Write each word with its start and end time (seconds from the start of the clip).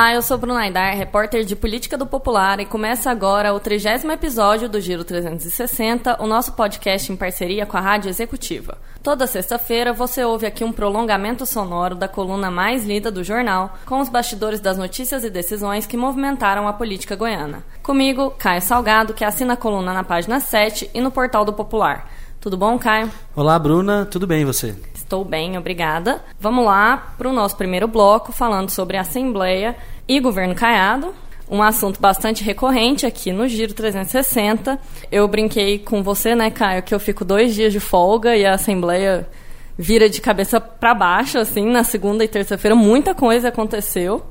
Olá, 0.00 0.14
eu 0.14 0.22
sou 0.22 0.38
Bruna 0.38 0.60
Aidar, 0.60 0.96
repórter 0.96 1.44
de 1.44 1.54
Política 1.54 1.98
do 1.98 2.06
Popular, 2.06 2.58
e 2.58 2.64
começa 2.64 3.10
agora 3.10 3.52
o 3.52 3.60
30 3.60 4.10
episódio 4.10 4.66
do 4.66 4.80
Giro 4.80 5.04
360, 5.04 6.22
o 6.22 6.26
nosso 6.26 6.52
podcast 6.54 7.12
em 7.12 7.16
parceria 7.16 7.66
com 7.66 7.76
a 7.76 7.82
Rádio 7.82 8.08
Executiva. 8.08 8.78
Toda 9.02 9.26
sexta-feira 9.26 9.92
você 9.92 10.24
ouve 10.24 10.46
aqui 10.46 10.64
um 10.64 10.72
prolongamento 10.72 11.44
sonoro 11.44 11.94
da 11.94 12.08
coluna 12.08 12.50
mais 12.50 12.86
lida 12.86 13.10
do 13.10 13.22
jornal, 13.22 13.76
com 13.84 14.00
os 14.00 14.08
bastidores 14.08 14.58
das 14.58 14.78
notícias 14.78 15.22
e 15.22 15.28
decisões 15.28 15.84
que 15.84 15.98
movimentaram 15.98 16.66
a 16.66 16.72
política 16.72 17.14
goiana. 17.14 17.62
Comigo, 17.82 18.30
Caio 18.38 18.62
Salgado, 18.62 19.12
que 19.12 19.22
assina 19.22 19.52
a 19.52 19.58
coluna 19.58 19.92
na 19.92 20.02
página 20.02 20.40
7 20.40 20.90
e 20.94 21.00
no 21.02 21.10
portal 21.10 21.44
do 21.44 21.52
Popular. 21.52 22.10
Tudo 22.40 22.56
bom, 22.56 22.78
Caio? 22.78 23.10
Olá, 23.36 23.58
Bruna, 23.58 24.06
tudo 24.06 24.26
bem 24.26 24.46
você? 24.46 24.74
Estou 25.10 25.24
bem, 25.24 25.58
obrigada. 25.58 26.22
Vamos 26.38 26.64
lá 26.64 27.14
para 27.18 27.28
o 27.28 27.32
nosso 27.32 27.56
primeiro 27.56 27.88
bloco, 27.88 28.30
falando 28.30 28.70
sobre 28.70 28.96
Assembleia 28.96 29.74
e 30.06 30.20
governo 30.20 30.54
Caiado. 30.54 31.12
Um 31.50 31.60
assunto 31.64 32.00
bastante 32.00 32.44
recorrente 32.44 33.04
aqui 33.04 33.32
no 33.32 33.48
Giro 33.48 33.74
360. 33.74 34.78
Eu 35.10 35.26
brinquei 35.26 35.80
com 35.80 36.00
você, 36.00 36.36
né, 36.36 36.48
Caio, 36.48 36.84
que 36.84 36.94
eu 36.94 37.00
fico 37.00 37.24
dois 37.24 37.56
dias 37.56 37.72
de 37.72 37.80
folga 37.80 38.36
e 38.36 38.46
a 38.46 38.54
Assembleia 38.54 39.28
vira 39.76 40.08
de 40.08 40.20
cabeça 40.20 40.60
para 40.60 40.94
baixo, 40.94 41.38
assim, 41.38 41.66
na 41.66 41.82
segunda 41.82 42.22
e 42.22 42.28
terça-feira. 42.28 42.76
Muita 42.76 43.12
coisa 43.12 43.48
aconteceu. 43.48 44.24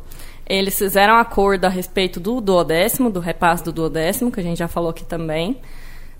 Eles 0.48 0.77
fizeram 0.77 1.16
acordo 1.16 1.66
a 1.66 1.70
respeito 1.70 2.22
do 2.22 2.40
duodécimo, 2.40 3.10
do 3.10 3.20
repasse 3.20 3.66
do 3.66 3.74
duodécimo, 3.74 4.32
que 4.32 4.40
a 4.40 4.44
gente 4.44 4.60
já 4.60 4.70
falou 4.70 4.91
aqui 4.91 5.04
também. 5.04 5.60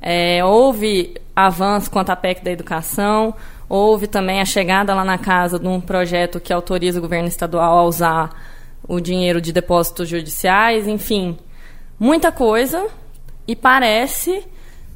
É, 0.02 0.44
houve 0.44 1.16
avanço 1.34 1.90
quanto 1.90 2.10
à 2.10 2.16
PEC 2.16 2.44
da 2.44 2.52
educação, 2.52 3.34
Houve 3.70 4.08
também 4.08 4.42
a 4.42 4.46
chegada 4.46 4.96
lá 4.96 5.06
na 5.06 5.20
casa 5.20 5.60
de 5.60 5.68
um 5.68 5.80
projeto 5.80 6.40
que 6.40 6.52
autoriza 6.52 6.98
o 6.98 7.02
governo 7.02 7.28
estadual 7.28 7.78
a 7.78 7.84
usar 7.84 8.30
o 8.88 9.00
dinheiro 9.00 9.40
de 9.40 9.54
depósitos 9.54 10.10
judiciais, 10.10 10.88
enfim, 10.88 11.38
muita 12.00 12.32
coisa. 12.32 12.88
E 13.48 13.56
parece 13.56 14.44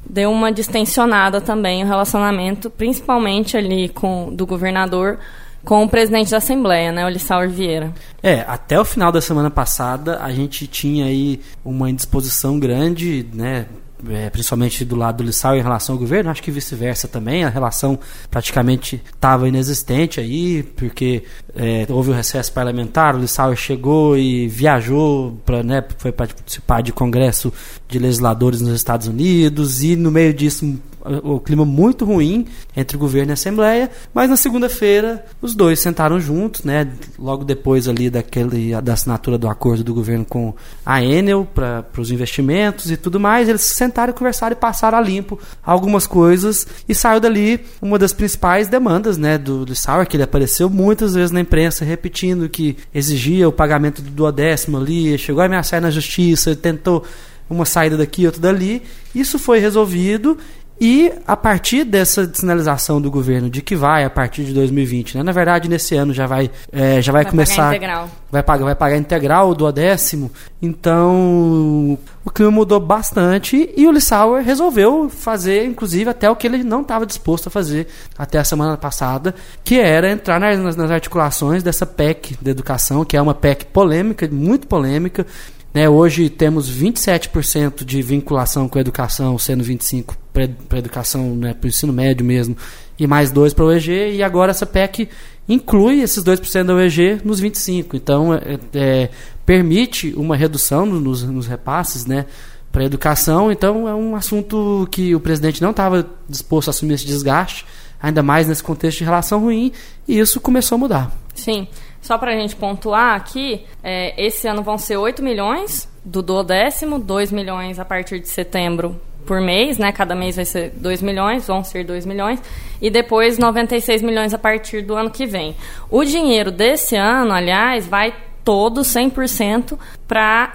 deu 0.04 0.30
uma 0.30 0.52
distensionada 0.52 1.40
também 1.40 1.82
o 1.82 1.86
relacionamento, 1.86 2.68
principalmente 2.68 3.56
ali 3.56 3.88
com 3.88 4.34
do 4.34 4.44
governador 4.44 5.18
com 5.64 5.82
o 5.82 5.88
presidente 5.88 6.30
da 6.30 6.36
Assembleia, 6.36 6.92
né, 6.92 7.06
o 7.06 7.08
Lissauer 7.08 7.48
Vieira. 7.48 7.92
É, 8.22 8.44
até 8.46 8.78
o 8.78 8.84
final 8.84 9.10
da 9.10 9.20
semana 9.20 9.50
passada 9.50 10.18
a 10.20 10.30
gente 10.30 10.66
tinha 10.66 11.06
aí 11.06 11.40
uma 11.64 11.88
indisposição 11.88 12.58
grande, 12.58 13.26
né, 13.32 13.66
é, 14.10 14.30
principalmente 14.30 14.84
do 14.84 14.96
lado 14.96 15.18
do 15.18 15.24
Lissau 15.24 15.56
em 15.56 15.62
relação 15.62 15.94
ao 15.94 15.98
governo, 15.98 16.30
acho 16.30 16.42
que 16.42 16.50
vice-versa 16.50 17.08
também, 17.08 17.44
a 17.44 17.48
relação 17.48 17.98
praticamente 18.30 19.02
estava 19.12 19.48
inexistente 19.48 20.20
aí, 20.20 20.62
porque 20.62 21.24
é, 21.54 21.86
houve 21.88 22.10
o 22.10 22.14
recesso 22.14 22.52
parlamentar, 22.52 23.14
o 23.14 23.18
Lissau 23.18 23.54
chegou 23.56 24.16
e 24.16 24.48
viajou, 24.48 25.38
pra, 25.44 25.62
né, 25.62 25.84
foi 25.98 26.12
participar 26.12 26.82
de 26.82 26.92
congresso 26.92 27.52
de 27.88 27.98
legisladores 27.98 28.60
nos 28.60 28.74
Estados 28.74 29.06
Unidos, 29.06 29.82
e 29.82 29.96
no 29.96 30.10
meio 30.10 30.32
disso 30.32 30.78
o 31.22 31.38
clima 31.38 31.64
muito 31.64 32.04
ruim 32.04 32.46
entre 32.76 32.96
o 32.96 33.00
governo 33.00 33.30
e 33.30 33.32
a 33.32 33.34
Assembleia, 33.34 33.90
mas 34.12 34.30
na 34.30 34.36
segunda-feira 34.36 35.24
os 35.42 35.54
dois 35.54 35.80
sentaram 35.80 36.18
juntos, 36.18 36.64
né, 36.64 36.88
logo 37.18 37.44
depois 37.44 37.86
ali 37.86 38.08
daquele 38.08 38.80
da 38.80 38.94
assinatura 38.94 39.36
do 39.36 39.48
acordo 39.48 39.84
do 39.84 39.92
governo 39.92 40.24
com 40.24 40.54
a 40.84 41.02
Enel 41.02 41.46
para 41.54 41.84
os 41.98 42.10
investimentos 42.10 42.90
e 42.90 42.96
tudo 42.96 43.20
mais, 43.20 43.48
eles 43.48 43.62
sentaram 43.62 44.12
conversaram 44.12 44.52
e 44.52 44.58
passaram 44.58 44.96
a 44.96 45.00
limpo 45.00 45.38
algumas 45.62 46.06
coisas 46.06 46.66
e 46.88 46.94
saiu 46.94 47.20
dali 47.20 47.60
uma 47.82 47.98
das 47.98 48.12
principais 48.12 48.68
demandas, 48.68 49.18
né, 49.18 49.36
do, 49.36 49.64
do 49.64 49.74
Sauer, 49.74 50.06
que 50.06 50.16
ele 50.16 50.22
apareceu 50.22 50.70
muitas 50.70 51.14
vezes 51.14 51.30
na 51.30 51.40
imprensa 51.40 51.84
repetindo 51.84 52.48
que 52.48 52.76
exigia 52.94 53.48
o 53.48 53.52
pagamento 53.52 54.00
do 54.00 54.10
duodécimo 54.10 54.78
ali, 54.78 55.16
chegou 55.18 55.42
a 55.42 55.46
ameaçar 55.46 55.80
na 55.80 55.90
justiça, 55.90 56.56
tentou 56.56 57.04
uma 57.48 57.64
saída 57.64 57.96
daqui, 57.96 58.26
outra 58.26 58.40
dali. 58.40 58.82
Isso 59.14 59.38
foi 59.38 59.58
resolvido 59.58 60.38
e 60.80 61.12
a 61.26 61.36
partir 61.36 61.84
dessa 61.84 62.28
sinalização 62.32 63.00
do 63.00 63.10
governo 63.10 63.48
de 63.48 63.62
que 63.62 63.76
vai 63.76 64.04
a 64.04 64.10
partir 64.10 64.44
de 64.44 64.52
2020, 64.52 65.16
né? 65.16 65.22
na 65.22 65.32
verdade 65.32 65.68
nesse 65.68 65.94
ano 65.94 66.12
já 66.12 66.26
vai, 66.26 66.50
é, 66.72 67.00
já 67.00 67.12
vai, 67.12 67.22
vai 67.22 67.30
começar, 67.30 67.56
pagar 67.56 67.76
integral. 67.76 68.10
vai 68.30 68.42
pagar, 68.42 68.64
vai 68.64 68.74
pagar 68.74 68.96
integral 68.96 69.54
do 69.54 69.70
décimo. 69.70 70.30
Então 70.60 71.98
o 72.24 72.30
clima 72.30 72.50
mudou 72.50 72.80
bastante 72.80 73.72
e 73.76 73.86
o 73.86 73.92
Lissauer 73.92 74.44
resolveu 74.44 75.08
fazer, 75.08 75.64
inclusive 75.64 76.10
até 76.10 76.28
o 76.28 76.34
que 76.34 76.46
ele 76.46 76.64
não 76.64 76.82
estava 76.82 77.06
disposto 77.06 77.46
a 77.46 77.50
fazer 77.50 77.86
até 78.18 78.38
a 78.38 78.44
semana 78.44 78.76
passada, 78.76 79.34
que 79.62 79.78
era 79.78 80.10
entrar 80.10 80.40
nas, 80.40 80.74
nas 80.74 80.90
articulações 80.90 81.62
dessa 81.62 81.86
PEC 81.86 82.36
da 82.42 82.50
educação, 82.50 83.04
que 83.04 83.16
é 83.16 83.22
uma 83.22 83.34
PEC 83.34 83.66
polêmica, 83.66 84.28
muito 84.30 84.66
polêmica, 84.66 85.26
né, 85.74 85.88
hoje 85.88 86.30
temos 86.30 86.70
27% 86.70 87.84
de 87.84 88.00
vinculação 88.00 88.68
com 88.68 88.78
a 88.78 88.80
educação, 88.80 89.36
sendo 89.36 89.64
25% 89.64 90.04
para 90.32 90.76
a 90.76 90.78
educação, 90.78 91.34
né, 91.34 91.52
para 91.52 91.66
o 91.66 91.68
ensino 91.68 91.92
médio 91.92 92.24
mesmo, 92.24 92.56
e 92.96 93.06
mais 93.06 93.32
2% 93.32 93.54
para 93.54 93.64
o 93.64 93.72
EG, 93.72 94.14
e 94.14 94.22
agora 94.22 94.52
essa 94.52 94.64
PEC 94.64 95.08
inclui 95.48 96.00
esses 96.00 96.22
2% 96.22 96.64
da 96.64 96.74
UEG 96.74 97.20
nos 97.24 97.42
25%. 97.42 97.94
Então, 97.94 98.32
é, 98.32 98.58
é, 98.72 99.10
permite 99.44 100.14
uma 100.16 100.36
redução 100.36 100.86
nos, 100.86 101.22
nos 101.24 101.46
repasses 101.46 102.06
né, 102.06 102.26
para 102.72 102.82
a 102.82 102.86
educação. 102.86 103.52
Então, 103.52 103.88
é 103.88 103.94
um 103.94 104.16
assunto 104.16 104.88
que 104.90 105.14
o 105.14 105.20
presidente 105.20 105.60
não 105.60 105.70
estava 105.70 106.06
disposto 106.28 106.68
a 106.68 106.70
assumir 106.70 106.94
esse 106.94 107.06
desgaste, 107.06 107.66
ainda 108.00 108.22
mais 108.22 108.46
nesse 108.46 108.62
contexto 108.62 108.98
de 108.98 109.04
relação 109.04 109.40
ruim, 109.40 109.72
e 110.06 110.18
isso 110.18 110.40
começou 110.40 110.76
a 110.76 110.78
mudar. 110.78 111.16
Sim. 111.34 111.66
Só 112.04 112.18
para 112.18 112.32
a 112.32 112.36
gente 112.36 112.54
pontuar 112.54 113.16
aqui, 113.16 113.64
é, 113.82 114.12
esse 114.22 114.46
ano 114.46 114.62
vão 114.62 114.76
ser 114.76 114.98
8 114.98 115.22
milhões 115.22 115.88
do 116.04 116.20
duodécimo, 116.20 116.98
2 116.98 117.32
milhões 117.32 117.78
a 117.78 117.84
partir 117.84 118.20
de 118.20 118.28
setembro 118.28 119.00
por 119.24 119.40
mês, 119.40 119.78
né? 119.78 119.90
Cada 119.90 120.14
mês 120.14 120.36
vai 120.36 120.44
ser 120.44 120.68
2 120.76 121.00
milhões, 121.00 121.46
vão 121.46 121.64
ser 121.64 121.82
2 121.82 122.04
milhões, 122.04 122.42
e 122.78 122.90
depois 122.90 123.38
96 123.38 124.02
milhões 124.02 124.34
a 124.34 124.38
partir 124.38 124.82
do 124.82 124.94
ano 124.94 125.10
que 125.10 125.24
vem. 125.24 125.56
O 125.90 126.04
dinheiro 126.04 126.50
desse 126.50 126.94
ano, 126.94 127.32
aliás, 127.32 127.86
vai 127.86 128.12
todo 128.44 128.82
100% 128.82 129.78
para 130.06 130.52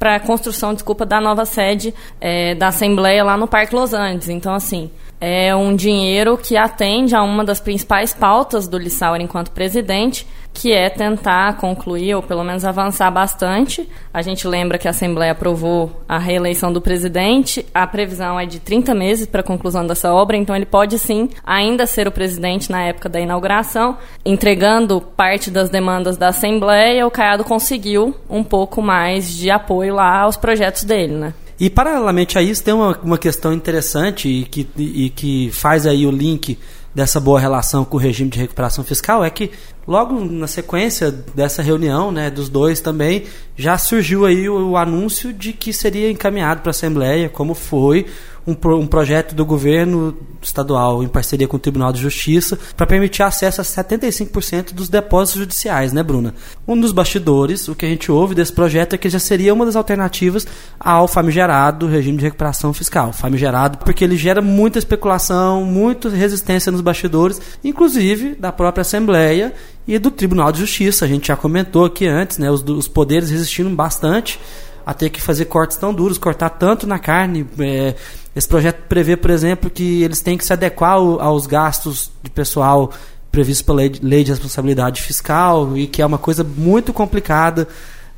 a 0.00 0.20
construção, 0.20 0.74
desculpa, 0.74 1.06
da 1.06 1.18
nova 1.18 1.46
sede 1.46 1.94
é, 2.20 2.54
da 2.54 2.68
Assembleia 2.68 3.24
lá 3.24 3.38
no 3.38 3.48
Parque 3.48 3.74
Los 3.74 3.94
Andes. 3.94 4.28
Então, 4.28 4.52
assim, 4.52 4.90
é 5.18 5.56
um 5.56 5.74
dinheiro 5.74 6.36
que 6.36 6.58
atende 6.58 7.14
a 7.14 7.22
uma 7.22 7.42
das 7.42 7.58
principais 7.58 8.12
pautas 8.12 8.68
do 8.68 8.76
Lissauer 8.76 9.22
enquanto 9.22 9.50
presidente, 9.50 10.26
que 10.52 10.72
é 10.72 10.90
tentar 10.90 11.56
concluir 11.56 12.14
ou 12.14 12.22
pelo 12.22 12.44
menos 12.44 12.64
avançar 12.64 13.10
bastante. 13.10 13.88
A 14.12 14.22
gente 14.22 14.46
lembra 14.46 14.78
que 14.78 14.86
a 14.86 14.90
Assembleia 14.90 15.32
aprovou 15.32 16.02
a 16.08 16.18
reeleição 16.18 16.72
do 16.72 16.80
presidente, 16.80 17.64
a 17.72 17.86
previsão 17.86 18.38
é 18.38 18.46
de 18.46 18.58
30 18.58 18.94
meses 18.94 19.26
para 19.26 19.40
a 19.40 19.44
conclusão 19.44 19.86
dessa 19.86 20.12
obra, 20.12 20.36
então 20.36 20.54
ele 20.54 20.66
pode 20.66 20.98
sim 20.98 21.28
ainda 21.44 21.86
ser 21.86 22.06
o 22.06 22.12
presidente 22.12 22.70
na 22.70 22.82
época 22.82 23.08
da 23.08 23.20
inauguração, 23.20 23.96
entregando 24.24 25.00
parte 25.00 25.50
das 25.50 25.70
demandas 25.70 26.16
da 26.16 26.28
Assembleia. 26.28 27.06
O 27.06 27.10
Caiado 27.10 27.44
conseguiu 27.44 28.14
um 28.28 28.42
pouco 28.42 28.82
mais 28.82 29.34
de 29.34 29.50
apoio 29.50 29.94
lá 29.94 30.20
aos 30.20 30.36
projetos 30.36 30.84
dele, 30.84 31.14
né? 31.14 31.34
E 31.58 31.68
paralelamente 31.68 32.38
a 32.38 32.42
isso 32.42 32.64
tem 32.64 32.72
uma, 32.72 32.98
uma 33.02 33.18
questão 33.18 33.52
interessante 33.52 34.28
e 34.28 34.44
que, 34.44 34.66
e 34.78 35.10
que 35.10 35.50
faz 35.52 35.86
aí 35.86 36.06
o 36.06 36.10
link 36.10 36.58
dessa 36.94 37.20
boa 37.20 37.38
relação 37.38 37.84
com 37.84 37.96
o 37.96 38.00
regime 38.00 38.30
de 38.30 38.38
recuperação 38.38 38.82
fiscal 38.82 39.24
é 39.24 39.30
que 39.30 39.50
logo 39.86 40.24
na 40.24 40.46
sequência 40.46 41.10
dessa 41.10 41.62
reunião, 41.62 42.10
né, 42.10 42.30
dos 42.30 42.48
dois 42.48 42.80
também, 42.80 43.24
já 43.56 43.78
surgiu 43.78 44.26
aí 44.26 44.48
o, 44.48 44.70
o 44.70 44.76
anúncio 44.76 45.32
de 45.32 45.52
que 45.52 45.72
seria 45.72 46.10
encaminhado 46.10 46.60
para 46.60 46.70
a 46.70 46.72
Assembleia, 46.72 47.28
como 47.28 47.54
foi 47.54 48.06
um, 48.46 48.56
um 48.74 48.86
projeto 48.86 49.34
do 49.34 49.44
governo 49.44 50.16
estadual 50.42 51.02
em 51.02 51.08
parceria 51.08 51.46
com 51.46 51.56
o 51.56 51.60
Tribunal 51.60 51.92
de 51.92 52.00
Justiça 52.00 52.58
para 52.76 52.86
permitir 52.86 53.22
acesso 53.22 53.60
a 53.60 53.64
75% 53.64 54.72
dos 54.72 54.88
depósitos 54.88 55.40
judiciais, 55.40 55.92
né, 55.92 56.02
Bruna? 56.02 56.34
Um 56.66 56.78
dos 56.78 56.92
bastidores, 56.92 57.68
o 57.68 57.74
que 57.74 57.84
a 57.84 57.88
gente 57.88 58.10
ouve 58.10 58.34
desse 58.34 58.52
projeto 58.52 58.94
é 58.94 58.98
que 58.98 59.08
já 59.08 59.18
seria 59.18 59.52
uma 59.52 59.66
das 59.66 59.76
alternativas 59.76 60.46
ao 60.78 61.06
famigerado 61.06 61.86
regime 61.86 62.18
de 62.18 62.24
recuperação 62.24 62.72
fiscal. 62.72 63.12
Famigerado 63.12 63.78
porque 63.78 64.04
ele 64.04 64.16
gera 64.16 64.40
muita 64.40 64.78
especulação, 64.78 65.64
muita 65.64 66.08
resistência 66.08 66.72
nos 66.72 66.80
bastidores, 66.80 67.40
inclusive 67.62 68.34
da 68.34 68.50
própria 68.50 68.82
Assembleia 68.82 69.52
e 69.86 69.98
do 69.98 70.10
Tribunal 70.10 70.52
de 70.52 70.60
Justiça. 70.60 71.04
A 71.04 71.08
gente 71.08 71.28
já 71.28 71.36
comentou 71.36 71.84
aqui 71.84 72.06
antes, 72.06 72.38
né, 72.38 72.50
os, 72.50 72.62
os 72.62 72.88
poderes 72.88 73.30
resistindo 73.30 73.70
bastante 73.70 74.38
a 74.84 74.94
ter 74.94 75.10
que 75.10 75.20
fazer 75.20 75.46
cortes 75.46 75.76
tão 75.76 75.92
duros, 75.92 76.18
cortar 76.18 76.50
tanto 76.50 76.86
na 76.86 76.98
carne. 76.98 77.46
É, 77.58 77.94
esse 78.34 78.48
projeto 78.48 78.82
prevê, 78.88 79.16
por 79.16 79.30
exemplo, 79.30 79.68
que 79.68 80.02
eles 80.02 80.20
têm 80.20 80.38
que 80.38 80.44
se 80.44 80.52
adequar 80.52 80.94
aos 80.94 81.46
gastos 81.46 82.10
de 82.22 82.30
pessoal 82.30 82.90
previstos 83.30 83.62
pela 83.62 83.82
lei 84.02 84.24
de 84.24 84.30
responsabilidade 84.30 85.02
fiscal 85.02 85.76
e 85.76 85.86
que 85.86 86.02
é 86.02 86.06
uma 86.06 86.18
coisa 86.18 86.44
muito 86.44 86.92
complicada. 86.92 87.68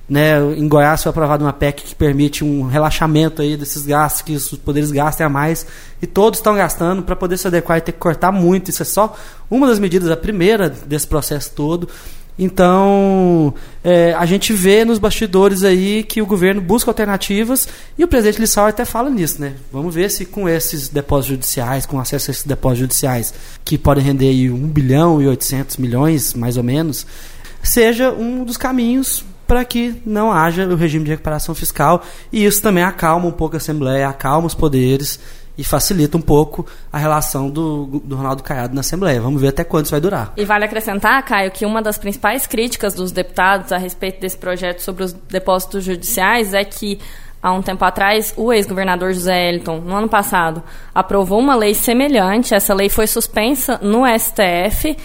Né, 0.08 0.38
em 0.56 0.68
Goiás 0.68 1.02
foi 1.02 1.10
aprovada 1.10 1.44
uma 1.44 1.52
PEC 1.52 1.84
que 1.84 1.94
permite 1.94 2.44
um 2.44 2.66
relaxamento 2.66 3.40
aí 3.40 3.56
desses 3.56 3.86
gastos 3.86 4.20
que 4.20 4.32
os 4.34 4.48
poderes 4.58 4.90
gastem 4.90 5.24
a 5.24 5.28
mais 5.28 5.64
e 6.02 6.06
todos 6.06 6.38
estão 6.38 6.54
gastando 6.54 7.02
para 7.02 7.16
poder 7.16 7.38
se 7.38 7.46
adequar 7.46 7.78
e 7.78 7.80
ter 7.80 7.92
que 7.92 7.98
cortar 7.98 8.32
muito. 8.32 8.68
Isso 8.68 8.82
é 8.82 8.84
só 8.84 9.16
uma 9.50 9.66
das 9.66 9.78
medidas, 9.78 10.10
a 10.10 10.16
primeira 10.16 10.68
desse 10.68 11.06
processo 11.06 11.52
todo. 11.54 11.88
Então, 12.38 13.52
é, 13.84 14.14
a 14.14 14.24
gente 14.24 14.52
vê 14.52 14.84
nos 14.84 14.98
bastidores 14.98 15.62
aí 15.62 16.02
que 16.02 16.22
o 16.22 16.26
governo 16.26 16.60
busca 16.60 16.90
alternativas 16.90 17.68
e 17.96 18.02
o 18.02 18.08
presidente 18.08 18.40
Lissau 18.40 18.66
até 18.66 18.84
fala 18.84 19.10
nisso, 19.10 19.40
né? 19.40 19.54
Vamos 19.70 19.94
ver 19.94 20.10
se 20.10 20.24
com 20.24 20.48
esses 20.48 20.88
depósitos 20.88 21.28
judiciais, 21.28 21.84
com 21.84 22.00
acesso 22.00 22.30
a 22.30 22.32
esses 22.32 22.44
depósitos 22.44 22.80
judiciais, 22.80 23.34
que 23.64 23.76
podem 23.76 24.02
render 24.02 24.28
aí 24.28 24.50
1 24.50 24.56
bilhão 24.68 25.20
e 25.20 25.28
800 25.28 25.76
milhões, 25.76 26.32
mais 26.32 26.56
ou 26.56 26.62
menos, 26.62 27.06
seja 27.62 28.10
um 28.10 28.44
dos 28.44 28.56
caminhos 28.56 29.24
para 29.46 29.64
que 29.66 30.00
não 30.06 30.32
haja 30.32 30.66
o 30.66 30.76
regime 30.76 31.04
de 31.04 31.10
recuperação 31.10 31.54
fiscal 31.54 32.02
e 32.32 32.44
isso 32.44 32.62
também 32.62 32.82
acalma 32.82 33.26
um 33.26 33.32
pouco 33.32 33.56
a 33.56 33.58
Assembleia, 33.58 34.08
acalma 34.08 34.46
os 34.46 34.54
poderes 34.54 35.20
e 35.56 35.62
facilita 35.62 36.16
um 36.16 36.20
pouco 36.20 36.66
a 36.92 36.98
relação 36.98 37.50
do, 37.50 38.00
do 38.04 38.16
Ronaldo 38.16 38.42
Caiado 38.42 38.74
na 38.74 38.80
Assembleia. 38.80 39.20
Vamos 39.20 39.40
ver 39.40 39.48
até 39.48 39.64
quando 39.64 39.84
isso 39.84 39.92
vai 39.92 40.00
durar. 40.00 40.32
E 40.36 40.44
vale 40.44 40.64
acrescentar, 40.64 41.22
Caio, 41.24 41.50
que 41.50 41.66
uma 41.66 41.82
das 41.82 41.98
principais 41.98 42.46
críticas 42.46 42.94
dos 42.94 43.12
deputados 43.12 43.72
a 43.72 43.76
respeito 43.76 44.20
desse 44.20 44.36
projeto 44.36 44.80
sobre 44.80 45.04
os 45.04 45.12
depósitos 45.12 45.84
judiciais 45.84 46.54
é 46.54 46.64
que 46.64 46.98
há 47.42 47.52
um 47.52 47.60
tempo 47.60 47.84
atrás, 47.84 48.32
o 48.36 48.52
ex-governador 48.52 49.12
José 49.12 49.48
Eliton, 49.48 49.78
no 49.80 49.94
ano 49.94 50.08
passado, 50.08 50.62
aprovou 50.94 51.40
uma 51.40 51.56
lei 51.56 51.74
semelhante. 51.74 52.54
Essa 52.54 52.72
lei 52.72 52.88
foi 52.88 53.06
suspensa 53.06 53.78
no 53.82 54.04
STF 54.06 54.96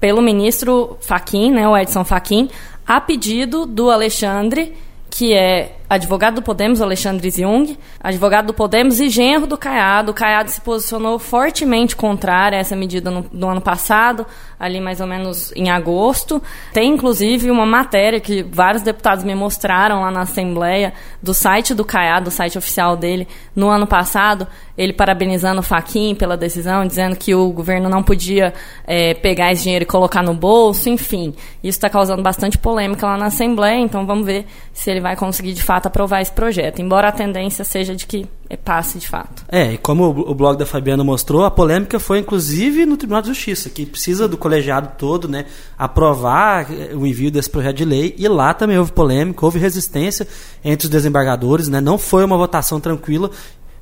pelo 0.00 0.20
ministro 0.20 0.98
Faquim, 1.00 1.52
né, 1.52 1.66
o 1.66 1.76
Edson 1.76 2.04
Faquim, 2.04 2.50
a 2.86 3.00
pedido 3.00 3.64
do 3.64 3.90
Alexandre, 3.90 4.74
que 5.08 5.32
é 5.32 5.76
advogado 5.88 6.36
do 6.36 6.42
Podemos, 6.42 6.82
Alexandre 6.82 7.30
Jung, 7.30 7.78
advogado 8.00 8.46
do 8.46 8.54
Podemos 8.54 9.00
e 9.00 9.08
genro 9.08 9.46
do 9.46 9.56
Caiado. 9.56 10.10
O 10.10 10.14
Caiado 10.14 10.50
se 10.50 10.60
posicionou 10.60 11.18
fortemente 11.18 11.94
contrário 11.94 12.58
a 12.58 12.60
essa 12.60 12.74
medida 12.74 13.10
no, 13.10 13.24
no, 13.32 13.48
ano 13.48 13.60
passado, 13.60 14.26
ali 14.58 14.80
mais 14.80 15.00
ou 15.00 15.06
menos 15.06 15.52
em 15.54 15.70
agosto. 15.70 16.42
Tem 16.72 16.92
inclusive 16.92 17.50
uma 17.50 17.64
matéria 17.64 18.20
que 18.20 18.42
vários 18.42 18.82
deputados 18.82 19.24
me 19.24 19.34
mostraram 19.34 20.00
lá 20.00 20.10
na 20.10 20.22
Assembleia, 20.22 20.92
do 21.22 21.32
site 21.32 21.74
do 21.74 21.84
Caiado, 21.84 22.26
do 22.26 22.30
site 22.30 22.58
oficial 22.58 22.96
dele, 22.96 23.28
no 23.54 23.68
ano 23.68 23.86
passado, 23.86 24.46
ele 24.76 24.92
parabenizando 24.92 25.60
o 25.60 25.62
Faquin 25.62 26.14
pela 26.14 26.36
decisão, 26.36 26.86
dizendo 26.86 27.16
que 27.16 27.34
o 27.34 27.50
governo 27.50 27.88
não 27.88 28.02
podia 28.02 28.52
é, 28.86 29.14
pegar 29.14 29.52
esse 29.52 29.62
dinheiro 29.62 29.84
e 29.84 29.86
colocar 29.86 30.22
no 30.22 30.34
bolso, 30.34 30.88
enfim. 30.88 31.34
Isso 31.62 31.78
está 31.78 31.88
causando 31.88 32.22
bastante 32.22 32.58
polêmica 32.58 33.06
lá 33.06 33.16
na 33.16 33.26
Assembleia, 33.26 33.78
então 33.78 34.04
vamos 34.04 34.26
ver 34.26 34.46
se 34.72 34.90
ele 34.90 35.00
vai 35.00 35.16
conseguir 35.16 35.52
de 35.52 35.62
fato 35.62 35.75
fato 35.76 35.86
aprovar 35.88 36.22
esse 36.22 36.32
projeto, 36.32 36.80
embora 36.80 37.08
a 37.08 37.12
tendência 37.12 37.64
seja 37.64 37.94
de 37.94 38.06
que 38.06 38.26
passe 38.64 38.98
de 38.98 39.06
fato. 39.06 39.44
É, 39.48 39.74
e 39.74 39.78
como 39.78 40.04
o 40.08 40.34
blog 40.34 40.56
da 40.56 40.64
Fabiana 40.64 41.04
mostrou, 41.04 41.44
a 41.44 41.50
polêmica 41.50 42.00
foi 42.00 42.18
inclusive 42.20 42.86
no 42.86 42.96
Tribunal 42.96 43.20
de 43.20 43.28
Justiça, 43.28 43.68
que 43.68 43.84
precisa 43.84 44.26
do 44.26 44.38
colegiado 44.38 44.92
todo, 44.96 45.28
né, 45.28 45.44
aprovar 45.76 46.72
eh, 46.72 46.94
o 46.94 47.06
envio 47.06 47.30
desse 47.30 47.50
projeto 47.50 47.76
de 47.76 47.84
lei, 47.84 48.14
e 48.16 48.26
lá 48.26 48.54
também 48.54 48.78
houve 48.78 48.92
polêmica, 48.92 49.44
houve 49.44 49.58
resistência 49.58 50.26
entre 50.64 50.86
os 50.86 50.90
desembargadores, 50.90 51.68
né, 51.68 51.80
não 51.80 51.98
foi 51.98 52.24
uma 52.24 52.36
votação 52.36 52.80
tranquila, 52.80 53.30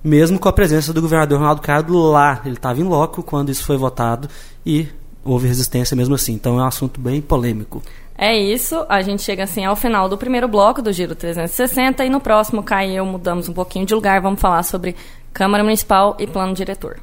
mesmo 0.03 0.39
com 0.39 0.49
a 0.49 0.53
presença 0.53 0.93
do 0.93 1.01
governador 1.01 1.39
Ronaldo 1.39 1.63
Caiado 1.63 1.97
lá, 1.97 2.43
ele 2.45 2.57
estava 2.57 2.81
em 2.81 2.85
loco 2.85 3.23
quando 3.23 3.51
isso 3.51 3.65
foi 3.65 3.77
votado 3.77 4.29
e 4.67 4.89
houve 5.25 5.47
resistência 5.47 5.97
mesmo 5.97 6.15
assim, 6.15 6.33
então 6.33 6.59
é 6.59 6.63
um 6.63 6.67
assunto 6.67 7.01
bem 7.01 7.21
polêmico. 7.21 7.83
É 8.17 8.37
isso, 8.37 8.87
a 8.89 9.03
gente 9.03 9.23
chega 9.23 9.43
assim 9.43 9.65
ao 9.65 9.75
final 9.75 10.09
do 10.09 10.17
primeiro 10.17 10.47
bloco 10.47 10.81
do 10.81 10.93
Giro 10.93 11.17
360 11.17 12.05
e 12.05 12.09
no 12.09 12.21
próximo, 12.21 12.63
Kai 12.63 12.91
e 12.91 12.97
eu 12.97 13.05
mudamos 13.05 13.49
um 13.49 13.53
pouquinho 13.53 13.85
de 13.85 13.93
lugar, 13.93 14.21
vamos 14.21 14.41
falar 14.41 14.63
sobre 14.63 14.95
Câmara 15.33 15.65
Municipal 15.65 16.17
e 16.21 16.27
Plano 16.27 16.55
Diretor. 16.55 16.97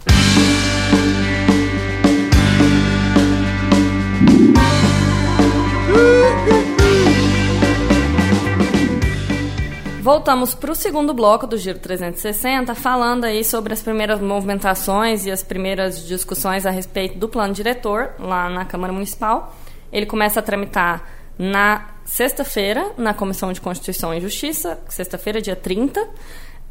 Voltamos 10.01 10.55
para 10.55 10.71
o 10.71 10.75
segundo 10.75 11.13
bloco 11.13 11.45
do 11.45 11.57
Giro 11.57 11.77
360, 11.77 12.73
falando 12.73 13.25
aí 13.25 13.43
sobre 13.43 13.73
as 13.73 13.81
primeiras 13.81 14.19
movimentações 14.19 15.25
e 15.25 15.31
as 15.31 15.43
primeiras 15.43 16.07
discussões 16.07 16.65
a 16.65 16.71
respeito 16.71 17.19
do 17.19 17.29
plano 17.29 17.53
diretor 17.53 18.11
lá 18.17 18.49
na 18.49 18.65
Câmara 18.65 18.91
Municipal. 18.91 19.53
Ele 19.91 20.05
começa 20.05 20.39
a 20.39 20.43
tramitar 20.43 21.03
na 21.37 21.87
sexta-feira, 22.05 22.91
na 22.97 23.13
Comissão 23.13 23.51
de 23.51 23.61
Constituição 23.61 24.13
e 24.13 24.21
Justiça, 24.21 24.79
sexta-feira, 24.87 25.41
dia 25.41 25.55
30. 25.55 26.07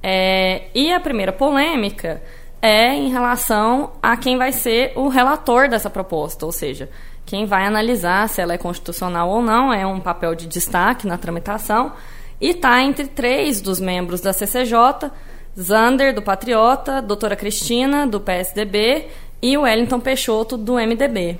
É, 0.02 0.68
e 0.74 0.92
a 0.92 1.00
primeira 1.00 1.32
polêmica 1.32 2.22
é 2.62 2.94
em 2.94 3.10
relação 3.10 3.92
a 4.02 4.16
quem 4.16 4.36
vai 4.36 4.52
ser 4.52 4.92
o 4.94 5.08
relator 5.08 5.68
dessa 5.68 5.88
proposta, 5.88 6.44
ou 6.44 6.52
seja, 6.52 6.88
quem 7.24 7.46
vai 7.46 7.64
analisar 7.64 8.28
se 8.28 8.40
ela 8.40 8.54
é 8.54 8.58
constitucional 8.58 9.30
ou 9.30 9.42
não, 9.42 9.72
é 9.72 9.86
um 9.86 10.00
papel 10.00 10.34
de 10.34 10.46
destaque 10.46 11.06
na 11.06 11.16
tramitação, 11.16 11.92
e 12.40 12.50
está 12.50 12.82
entre 12.82 13.06
três 13.06 13.60
dos 13.60 13.80
membros 13.80 14.20
da 14.20 14.32
CCJ, 14.32 15.10
Zander, 15.58 16.14
do 16.14 16.22
Patriota, 16.22 17.02
doutora 17.02 17.36
Cristina, 17.36 18.06
do 18.06 18.20
PSDB, 18.20 19.08
e 19.42 19.56
o 19.56 19.62
Wellington 19.62 20.00
Peixoto, 20.00 20.56
do 20.56 20.74
MDB. 20.74 21.38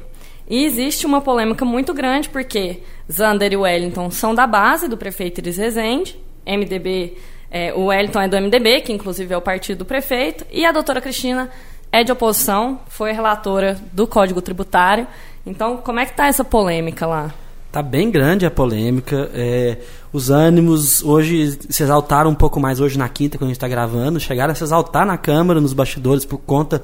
E 0.50 0.64
existe 0.64 1.06
uma 1.06 1.20
polêmica 1.20 1.64
muito 1.64 1.94
grande 1.94 2.28
porque 2.28 2.82
Zander 3.10 3.52
e 3.52 3.56
Wellington 3.56 4.10
são 4.10 4.34
da 4.34 4.48
base 4.48 4.88
do 4.88 4.96
prefeito 4.96 5.38
Iris 5.38 5.56
Rezende, 5.56 6.20
MDB, 6.44 7.16
é, 7.48 7.72
o 7.72 7.86
Wellington 7.86 8.20
é 8.22 8.28
do 8.28 8.36
MDB, 8.36 8.80
que 8.80 8.92
inclusive 8.92 9.32
é 9.32 9.36
o 9.36 9.40
partido 9.40 9.78
do 9.78 9.84
prefeito, 9.84 10.44
e 10.50 10.66
a 10.66 10.72
doutora 10.72 11.00
Cristina 11.00 11.48
é 11.92 12.02
de 12.02 12.10
oposição, 12.10 12.80
foi 12.88 13.12
relatora 13.12 13.78
do 13.92 14.08
Código 14.08 14.42
Tributário. 14.42 15.06
Então, 15.46 15.76
como 15.76 16.00
é 16.00 16.04
que 16.04 16.12
está 16.12 16.26
essa 16.26 16.44
polêmica 16.44 17.06
lá? 17.06 17.32
Está 17.66 17.82
bem 17.82 18.10
grande 18.10 18.44
a 18.44 18.50
polêmica. 18.50 19.30
É, 19.32 19.78
os 20.12 20.30
ânimos 20.30 21.02
hoje 21.02 21.56
se 21.70 21.82
exaltaram 21.84 22.30
um 22.30 22.34
pouco 22.34 22.58
mais 22.58 22.80
hoje 22.80 22.98
na 22.98 23.08
quinta, 23.08 23.38
quando 23.38 23.44
a 23.44 23.50
gente 23.50 23.56
está 23.56 23.68
gravando. 23.68 24.18
Chegaram 24.18 24.50
a 24.50 24.54
se 24.56 24.64
exaltar 24.64 25.06
na 25.06 25.16
Câmara, 25.16 25.60
nos 25.60 25.72
bastidores, 25.72 26.24
por 26.24 26.38
conta 26.38 26.82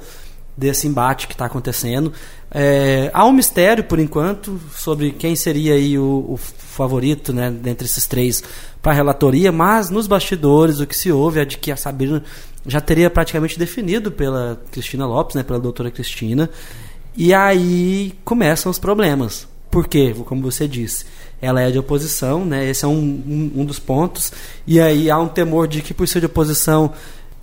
desse 0.57 0.87
embate 0.87 1.27
que 1.27 1.33
está 1.33 1.45
acontecendo. 1.45 2.11
É, 2.49 3.11
há 3.13 3.25
um 3.25 3.31
mistério, 3.31 3.83
por 3.83 3.99
enquanto, 3.99 4.59
sobre 4.75 5.11
quem 5.11 5.35
seria 5.35 5.75
aí 5.75 5.99
o, 5.99 6.25
o 6.27 6.37
favorito 6.37 7.31
né, 7.31 7.51
dentre 7.51 7.85
esses 7.85 8.07
três 8.07 8.43
para 8.81 8.91
a 8.91 8.95
relatoria, 8.95 9.51
mas 9.51 9.89
nos 9.89 10.07
bastidores 10.07 10.79
o 10.79 10.87
que 10.87 10.97
se 10.97 11.11
ouve 11.11 11.39
é 11.39 11.45
de 11.45 11.57
que 11.57 11.71
a 11.71 11.77
Sabrina 11.77 12.23
já 12.65 12.81
teria 12.81 13.09
praticamente 13.09 13.59
definido 13.59 14.11
pela 14.11 14.59
Cristina 14.71 15.05
Lopes, 15.05 15.35
né, 15.35 15.43
pela 15.43 15.59
doutora 15.59 15.91
Cristina, 15.91 16.49
e 17.15 17.33
aí 17.33 18.13
começam 18.25 18.69
os 18.71 18.79
problemas. 18.79 19.47
Por 19.69 19.87
quê? 19.87 20.15
Como 20.25 20.41
você 20.41 20.67
disse, 20.67 21.05
ela 21.41 21.61
é 21.61 21.69
de 21.69 21.77
oposição, 21.77 22.45
né? 22.45 22.69
esse 22.69 22.85
é 22.85 22.87
um, 22.87 22.93
um, 22.93 23.51
um 23.61 23.65
dos 23.65 23.79
pontos, 23.79 24.31
e 24.65 24.79
aí 24.79 25.09
há 25.09 25.19
um 25.19 25.27
temor 25.27 25.67
de 25.67 25.81
que, 25.81 25.93
por 25.93 26.07
ser 26.07 26.19
de 26.19 26.25
oposição, 26.25 26.93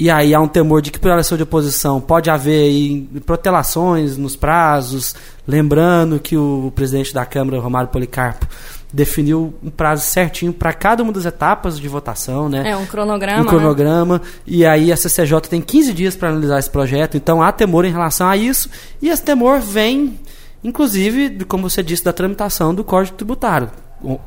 e 0.05 0.11
aí 0.11 0.35
há 0.35 0.41
um 0.41 0.47
temor 0.47 0.83
de 0.83 0.91
que, 0.91 0.99
por 0.99 1.25
ser 1.25 1.39
de 1.39 1.45
oposição, 1.45 1.99
pode 1.99 2.29
haver 2.29 2.65
aí 2.65 3.09
protelações 3.25 4.19
nos 4.19 4.37
prazos. 4.37 5.15
Lembrando 5.49 6.21
que 6.21 6.37
o 6.37 6.71
presidente 6.75 7.15
da 7.15 7.25
Câmara, 7.25 7.59
Romário 7.59 7.89
Policarpo, 7.89 8.47
definiu 8.93 9.55
um 9.63 9.71
prazo 9.71 10.05
certinho 10.05 10.53
para 10.53 10.75
cada 10.75 11.03
uma 11.03 11.11
das 11.11 11.25
etapas 11.25 11.81
de 11.81 11.89
votação, 11.89 12.51
né? 12.51 12.69
É 12.69 12.77
um 12.77 12.85
cronograma. 12.85 13.45
Um 13.45 13.47
cronograma. 13.47 14.19
Né? 14.19 14.31
E 14.47 14.67
aí 14.67 14.93
a 14.93 14.97
CCJ 14.99 15.41
tem 15.49 15.63
15 15.63 15.95
dias 15.95 16.15
para 16.15 16.29
analisar 16.29 16.59
esse 16.59 16.69
projeto, 16.69 17.17
então 17.17 17.41
há 17.41 17.51
temor 17.51 17.87
em 17.87 17.91
relação 17.91 18.29
a 18.29 18.37
isso. 18.37 18.69
E 19.01 19.09
esse 19.09 19.23
temor 19.23 19.59
vem, 19.59 20.21
inclusive, 20.63 21.47
como 21.47 21.71
você 21.71 21.83
disse, 21.83 22.05
da 22.05 22.13
tramitação 22.13 22.75
do 22.75 22.85
Código 22.85 23.17
Tributário, 23.17 23.71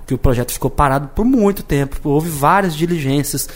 que 0.07 0.15
o 0.15 0.17
projeto 0.17 0.51
ficou 0.51 0.71
parado 0.71 1.09
por 1.09 1.23
muito 1.23 1.61
tempo. 1.61 1.97
Houve 2.03 2.31
várias 2.31 2.75
diligências 2.75 3.47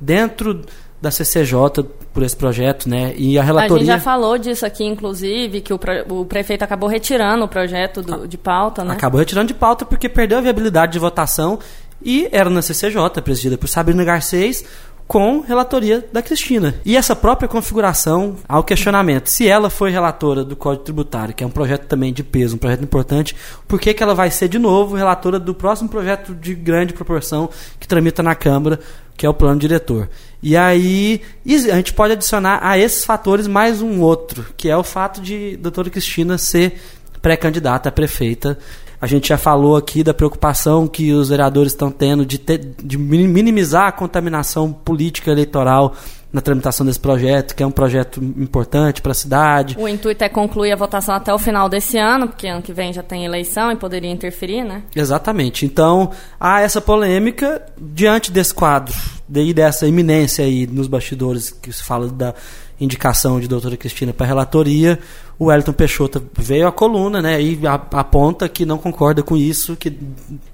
dentro 0.00 0.62
da 1.00 1.10
CCJ 1.10 1.84
por 2.12 2.22
esse 2.22 2.36
projeto, 2.36 2.88
né? 2.88 3.14
E 3.16 3.38
a 3.38 3.42
relatoria. 3.42 3.76
A 3.76 3.78
gente 3.78 3.86
já 3.88 4.00
falou 4.00 4.38
disso 4.38 4.64
aqui, 4.64 4.84
inclusive, 4.84 5.60
que 5.60 5.72
o, 5.72 5.78
pre... 5.78 6.04
o 6.08 6.24
prefeito 6.24 6.62
acabou 6.62 6.88
retirando 6.88 7.44
o 7.44 7.48
projeto 7.48 8.02
do... 8.02 8.26
de 8.26 8.38
pauta, 8.38 8.82
né? 8.82 8.94
Acabou 8.94 9.18
retirando 9.18 9.48
de 9.48 9.54
pauta 9.54 9.84
porque 9.84 10.08
perdeu 10.08 10.38
a 10.38 10.40
viabilidade 10.40 10.92
de 10.92 10.98
votação 10.98 11.58
e 12.02 12.28
era 12.32 12.48
na 12.48 12.62
CCJ, 12.62 13.22
presidida 13.22 13.58
por 13.58 13.68
Sabrina 13.68 14.04
Garcês, 14.04 14.64
com 15.06 15.40
relatoria 15.40 16.06
da 16.12 16.20
Cristina. 16.20 16.74
E 16.84 16.96
essa 16.96 17.14
própria 17.14 17.48
configuração 17.48 18.36
ao 18.48 18.64
questionamento, 18.64 19.28
se 19.28 19.46
ela 19.46 19.70
foi 19.70 19.90
relatora 19.90 20.44
do 20.44 20.56
Código 20.56 20.84
Tributário, 20.84 21.34
que 21.34 21.44
é 21.44 21.46
um 21.46 21.50
projeto 21.50 21.86
também 21.86 22.12
de 22.12 22.24
peso, 22.24 22.56
um 22.56 22.58
projeto 22.58 22.82
importante, 22.82 23.36
por 23.68 23.80
que, 23.80 23.94
que 23.94 24.02
ela 24.02 24.14
vai 24.14 24.30
ser 24.30 24.48
de 24.48 24.58
novo 24.58 24.96
relatora 24.96 25.38
do 25.38 25.54
próximo 25.54 25.88
projeto 25.88 26.34
de 26.34 26.54
grande 26.54 26.92
proporção 26.92 27.48
que 27.78 27.86
tramita 27.86 28.22
na 28.22 28.34
Câmara, 28.34 28.80
que 29.16 29.24
é 29.24 29.28
o 29.28 29.34
plano 29.34 29.60
diretor? 29.60 30.08
E 30.42 30.56
aí 30.56 31.22
a 31.46 31.76
gente 31.76 31.92
pode 31.92 32.12
adicionar 32.12 32.58
a 32.62 32.76
esses 32.76 33.04
fatores 33.04 33.46
mais 33.46 33.80
um 33.80 34.00
outro, 34.00 34.46
que 34.56 34.68
é 34.68 34.76
o 34.76 34.84
fato 34.84 35.20
de 35.20 35.54
a 35.54 35.62
doutora 35.62 35.88
Cristina 35.88 36.36
ser 36.36 36.80
pré-candidata 37.22 37.88
a 37.88 37.92
prefeita 37.92 38.58
a 39.06 39.08
gente 39.08 39.28
já 39.28 39.38
falou 39.38 39.76
aqui 39.76 40.02
da 40.02 40.12
preocupação 40.12 40.88
que 40.88 41.12
os 41.12 41.28
vereadores 41.28 41.72
estão 41.72 41.92
tendo 41.92 42.26
de, 42.26 42.38
ter, 42.38 42.58
de 42.82 42.98
minimizar 42.98 43.86
a 43.86 43.92
contaminação 43.92 44.72
política 44.72 45.30
eleitoral 45.30 45.94
na 46.32 46.40
tramitação 46.40 46.84
desse 46.84 46.98
projeto, 46.98 47.54
que 47.54 47.62
é 47.62 47.66
um 47.66 47.70
projeto 47.70 48.20
importante 48.20 49.00
para 49.00 49.12
a 49.12 49.14
cidade. 49.14 49.76
O 49.78 49.86
intuito 49.86 50.24
é 50.24 50.28
concluir 50.28 50.72
a 50.72 50.76
votação 50.76 51.14
até 51.14 51.32
o 51.32 51.38
final 51.38 51.68
desse 51.68 51.96
ano, 51.96 52.26
porque 52.26 52.48
ano 52.48 52.60
que 52.60 52.72
vem 52.72 52.92
já 52.92 53.00
tem 53.00 53.24
eleição 53.24 53.70
e 53.70 53.76
poderia 53.76 54.10
interferir, 54.10 54.64
né? 54.64 54.82
Exatamente. 54.94 55.64
Então, 55.64 56.10
há 56.40 56.60
essa 56.60 56.80
polêmica 56.80 57.62
diante 57.80 58.32
desse 58.32 58.52
quadro, 58.52 58.92
daí 59.28 59.54
dessa 59.54 59.86
iminência 59.86 60.44
aí 60.44 60.66
nos 60.66 60.88
bastidores 60.88 61.50
que 61.50 61.72
se 61.72 61.84
fala 61.84 62.08
da 62.08 62.34
indicação 62.80 63.38
de 63.38 63.46
doutora 63.46 63.76
Cristina 63.76 64.12
para 64.12 64.26
a 64.26 64.28
relatoria, 64.28 64.98
o 65.38 65.46
Wellington 65.46 65.72
Peixoto 65.72 66.22
veio 66.34 66.66
à 66.66 66.72
coluna 66.72 67.20
né, 67.20 67.40
e 67.40 67.60
aponta 67.66 68.48
que 68.48 68.64
não 68.64 68.78
concorda 68.78 69.22
com 69.22 69.36
isso, 69.36 69.76
que 69.76 69.96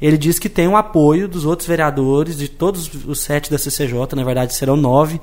ele 0.00 0.18
diz 0.18 0.38
que 0.38 0.48
tem 0.48 0.66
o 0.66 0.72
um 0.72 0.76
apoio 0.76 1.28
dos 1.28 1.44
outros 1.44 1.68
vereadores, 1.68 2.36
de 2.36 2.48
todos 2.48 2.90
os 3.06 3.20
sete 3.20 3.50
da 3.50 3.58
CCJ, 3.58 4.16
na 4.16 4.24
verdade 4.24 4.54
serão 4.54 4.76
nove, 4.76 5.20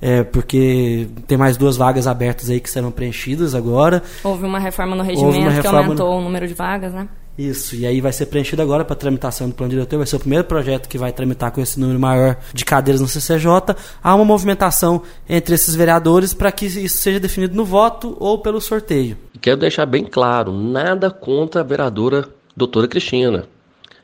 é, 0.00 0.24
porque 0.24 1.08
tem 1.26 1.38
mais 1.38 1.56
duas 1.56 1.76
vagas 1.76 2.06
abertas 2.06 2.50
aí 2.50 2.60
que 2.60 2.68
serão 2.68 2.90
preenchidas 2.90 3.54
agora. 3.54 4.02
Houve 4.24 4.44
uma 4.44 4.58
reforma 4.58 4.96
no 4.96 5.02
regimento 5.02 5.38
reforma 5.38 5.60
que 5.62 5.66
aumentou 5.66 6.10
no... 6.10 6.18
o 6.18 6.22
número 6.22 6.48
de 6.48 6.54
vagas, 6.54 6.92
né? 6.92 7.08
Isso, 7.38 7.76
e 7.76 7.84
aí 7.84 8.00
vai 8.00 8.12
ser 8.12 8.26
preenchido 8.26 8.62
agora 8.62 8.82
para 8.82 8.96
tramitação 8.96 9.48
do 9.48 9.54
plano 9.54 9.70
diretor, 9.70 9.98
vai 9.98 10.06
ser 10.06 10.16
o 10.16 10.20
primeiro 10.20 10.44
projeto 10.44 10.88
que 10.88 10.96
vai 10.96 11.12
tramitar 11.12 11.52
com 11.52 11.60
esse 11.60 11.78
número 11.78 12.00
maior 12.00 12.38
de 12.54 12.64
cadeiras 12.64 13.00
no 13.00 13.06
CCJ. 13.06 13.76
Há 14.02 14.14
uma 14.14 14.24
movimentação 14.24 15.02
entre 15.28 15.54
esses 15.54 15.74
vereadores 15.74 16.32
para 16.32 16.50
que 16.50 16.64
isso 16.64 16.96
seja 16.96 17.20
definido 17.20 17.54
no 17.54 17.64
voto 17.64 18.16
ou 18.18 18.38
pelo 18.38 18.58
sorteio. 18.58 19.18
Quero 19.40 19.60
deixar 19.60 19.84
bem 19.84 20.04
claro, 20.04 20.50
nada 20.50 21.10
contra 21.10 21.60
a 21.60 21.64
vereadora 21.64 22.26
doutora 22.56 22.88
Cristina. 22.88 23.44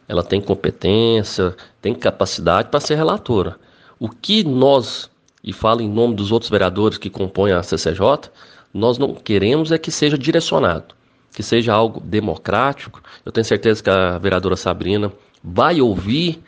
Ela 0.07 0.23
tem 0.23 0.41
competência, 0.41 1.57
tem 1.81 1.95
capacidade 1.95 2.69
para 2.69 2.81
ser 2.81 2.97
relatora. 2.97 3.57
O 3.99 4.11
que 4.11 4.45
nós, 4.45 5.09
e 5.43 5.55
falo 5.55 5.81
em 5.81 5.89
nome 5.89 6.15
dos 6.15 6.33
outros 6.33 6.51
vereadores 6.51 6.99
que 6.99 7.09
compõem 7.09 7.53
a 7.53 7.63
CCJ, 7.63 8.31
nós 8.75 8.99
não 8.99 9.15
queremos 9.15 9.73
é 9.73 9.79
que 9.79 9.91
seja 9.91 10.19
direcionado 10.19 10.95
que 11.33 11.43
seja 11.43 11.73
algo 11.73 12.01
democrático. 12.01 13.03
Eu 13.25 13.33
tenho 13.33 13.45
certeza 13.45 13.83
que 13.83 13.91
a 13.91 14.19
vereadora 14.19 14.57
Sabrina 14.57 15.13
vai 15.43 15.81
ouvir 15.81 16.43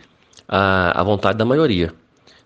a, 0.49 1.00
a 1.00 1.03
vontade 1.03 1.38
da 1.38 1.45
maioria. 1.45 1.93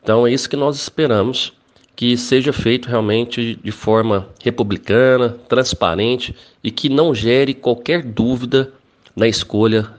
Então 0.03 0.27
é 0.27 0.33
isso 0.33 0.49
que 0.49 0.57
nós 0.57 0.77
esperamos 0.77 1.53
que 1.95 2.17
seja 2.17 2.53
feito 2.53 2.89
realmente 2.89 3.57
de 3.57 3.73
forma 3.73 4.29
republicana, 4.41 5.31
transparente 5.49 6.35
e 6.63 6.71
que 6.71 6.89
não 6.89 7.13
gere 7.13 7.53
qualquer 7.53 8.05
dúvida 8.05 8.73
na 9.17 9.27
escolha 9.27 9.91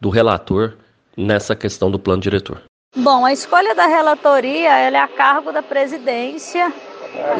do 0.00 0.08
relator 0.08 0.74
nessa 1.16 1.56
questão 1.56 1.90
do 1.90 1.98
plano 1.98 2.22
diretor. 2.22 2.62
Bom, 2.96 3.26
a 3.26 3.32
escolha 3.32 3.74
da 3.74 3.86
relatoria 3.86 4.70
ela 4.78 4.98
é 4.98 5.00
a 5.00 5.08
cargo 5.08 5.50
da 5.50 5.62
presidência 5.62 6.72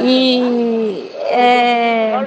e 0.01 1.11
é, 1.25 2.27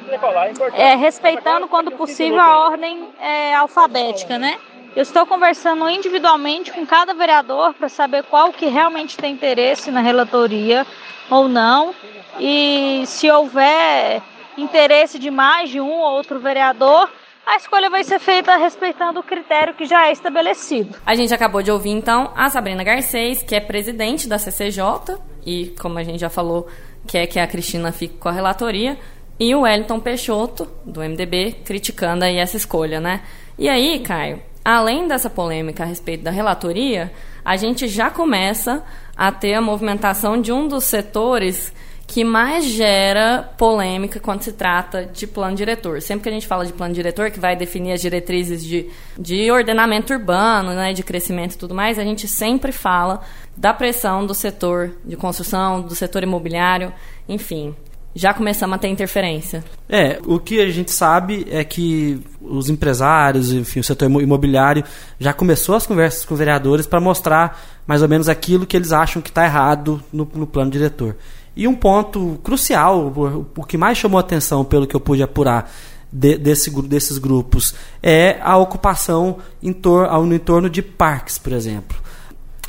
é, 0.74 0.95
respeitando, 0.95 1.67
quando 1.67 1.91
possível, 1.91 2.39
a 2.39 2.67
ordem 2.67 3.10
é, 3.19 3.55
alfabética, 3.55 4.38
né? 4.38 4.57
Eu 4.95 5.03
estou 5.03 5.25
conversando 5.25 5.89
individualmente 5.89 6.71
com 6.71 6.86
cada 6.86 7.13
vereador 7.13 7.74
para 7.74 7.88
saber 7.88 8.24
qual 8.24 8.51
que 8.51 8.67
realmente 8.67 9.15
tem 9.15 9.33
interesse 9.33 9.89
na 9.89 10.01
relatoria 10.01 10.86
ou 11.29 11.48
não. 11.48 11.95
E 12.38 13.03
se 13.05 13.31
houver 13.31 14.21
interesse 14.57 15.17
de 15.17 15.31
mais 15.31 15.69
de 15.69 15.79
um 15.79 15.89
ou 15.89 16.12
outro 16.12 16.39
vereador, 16.39 17.10
a 17.45 17.55
escolha 17.55 17.89
vai 17.89 18.03
ser 18.03 18.19
feita 18.19 18.55
respeitando 18.57 19.19
o 19.19 19.24
critério 19.24 19.74
que 19.74 19.86
já 19.86 20.07
é 20.07 20.12
estabelecido. 20.12 20.98
A 21.05 21.15
gente 21.15 21.33
acabou 21.33 21.63
de 21.63 21.71
ouvir 21.71 21.91
então 21.91 22.31
a 22.36 22.50
Sabrina 22.50 22.83
Garcês, 22.83 23.41
que 23.41 23.55
é 23.55 23.60
presidente 23.60 24.27
da 24.27 24.38
CCJ 24.38 25.17
e, 25.45 25.74
como 25.81 25.98
a 25.98 26.03
gente 26.03 26.19
já 26.19 26.29
falou, 26.29 26.67
quer 27.08 27.27
que 27.27 27.39
a 27.39 27.48
Cristina 27.48 27.91
fique 27.91 28.17
com 28.17 28.29
a 28.29 28.31
relatoria, 28.31 28.98
e 29.39 29.55
o 29.55 29.62
Wellington 29.62 30.00
Peixoto, 30.00 30.67
do 30.86 31.01
MDB, 31.01 31.58
criticando 31.65 32.24
aí 32.24 32.38
essa 32.38 32.58
escolha, 32.58 33.00
né? 33.00 33.22
E 33.58 33.67
aí, 33.67 34.00
Caio, 34.00 34.41
além 34.63 35.08
dessa 35.08 35.29
polêmica 35.29 35.84
a 35.84 35.86
respeito 35.86 36.24
da 36.24 36.31
relatoria, 36.31 37.12
a 37.43 37.58
gente 37.58 37.88
já 37.88 38.10
começa 38.10 38.84
a 39.17 39.31
ter 39.31 39.55
a 39.55 39.62
movimentação 39.62 40.39
de 40.39 40.51
um 40.51 40.67
dos 40.67 40.84
setores 40.84 41.74
que 42.12 42.25
mais 42.25 42.65
gera 42.65 43.50
polêmica 43.58 44.20
quando 44.20 44.41
se 44.41 44.51
trata 44.51 45.05
de 45.05 45.25
plano 45.25 45.55
diretor. 45.55 46.01
Sempre 46.01 46.24
que 46.24 46.29
a 46.29 46.34
gente 46.34 46.46
fala 46.46 46.65
de 46.65 46.74
plano 46.74 46.93
diretor, 46.93 47.31
que 47.31 47.39
vai 47.39 47.55
definir 47.55 47.93
as 47.93 48.01
diretrizes 48.01 48.63
de, 48.63 48.89
de 49.17 49.50
ordenamento 49.50 50.13
urbano, 50.13 50.74
né, 50.74 50.91
de 50.91 51.03
crescimento 51.03 51.53
e 51.53 51.58
tudo 51.58 51.74
mais, 51.74 51.98
a 51.98 52.03
gente 52.03 52.27
sempre 52.27 52.74
fala 52.74 53.22
da 53.55 53.74
pressão 53.74 54.25
do 54.25 54.34
setor 54.34 54.91
de 55.05 55.15
construção, 55.15 55.81
do 55.81 55.96
setor 55.96 56.24
imobiliário, 56.24 56.93
enfim. 57.27 57.75
Já 58.13 58.34
começamos 58.34 58.75
a 58.75 58.77
ter 58.77 58.89
interferência. 58.89 59.63
É, 59.88 60.20
o 60.25 60.38
que 60.38 60.60
a 60.60 60.70
gente 60.70 60.91
sabe 60.91 61.48
é 61.50 61.63
que 61.63 62.20
os 62.41 62.70
empresários, 62.70 63.53
enfim, 63.53 63.79
o 63.79 63.84
setor 63.84 64.12
imobiliário 64.22 64.84
já 65.17 65.31
começou 65.31 65.75
as 65.75 65.88
conversas 65.88 66.25
com 66.25 66.36
vereadores 66.36 66.86
para 66.86 67.00
mostrar 67.00 67.58
mais 67.88 68.01
ou 68.01 68.10
menos 68.10 68.27
aquilo 68.27 68.65
que 68.65 68.75
eles 68.75 68.91
acham 68.91 69.22
que 69.22 69.29
está 69.29 69.46
errado 69.46 70.03
no, 70.12 70.29
no 70.36 70.46
plano 70.46 70.70
diretor. 70.70 71.15
E 71.55 71.67
um 71.67 71.75
ponto 71.75 72.39
crucial, 72.43 73.13
o 73.55 73.63
que 73.63 73.77
mais 73.77 73.98
chamou 73.98 74.20
atenção 74.20 74.65
pelo 74.65 74.88
que 74.88 74.96
eu 74.96 75.00
pude 75.00 75.24
apurar 75.24 75.72
de, 76.12 76.38
desse, 76.38 76.70
desses 76.81 77.17
grupos, 77.17 77.75
é 78.03 78.39
a 78.41 78.58
ocupação 78.58 79.38
em 79.62 79.72
tor 79.72 80.10
no 80.25 80.34
entorno 80.34 80.70
de 80.70 80.81
parques, 80.81 81.38
por 81.38 81.53
exemplo. 81.53 82.00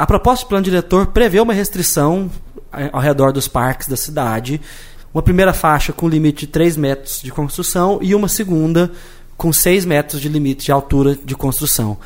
A 0.02 0.06
proposta 0.06 0.44
do 0.44 0.49
plano 0.49 0.64
diretor 0.64 1.06
prevê 1.06 1.38
uma 1.38 1.52
restrição 1.52 2.28
eh, 2.73 2.90
ao 2.92 3.00
redor 3.00 3.32
dos 3.32 3.47
parques 3.47 3.87
da 3.87 3.97
cidade, 3.97 4.61
uma 5.14 5.23
primeira 5.23 5.52
faixa 5.52 5.92
com 5.92 6.09
limite 6.09 6.40
de 6.40 6.47
3 6.49 6.76
metros 6.76 7.23
de 7.23 7.30
construção 7.30 8.00
e 8.02 8.12
uma 8.12 8.26
segunda 8.26 8.90
com 9.37 9.52
6 9.52 9.85
metros 9.85 10.21
de 10.21 10.28
limite 10.28 10.64
de 10.64 10.73
altura 10.73 11.16
de 11.25 11.37
construção. 11.37 11.99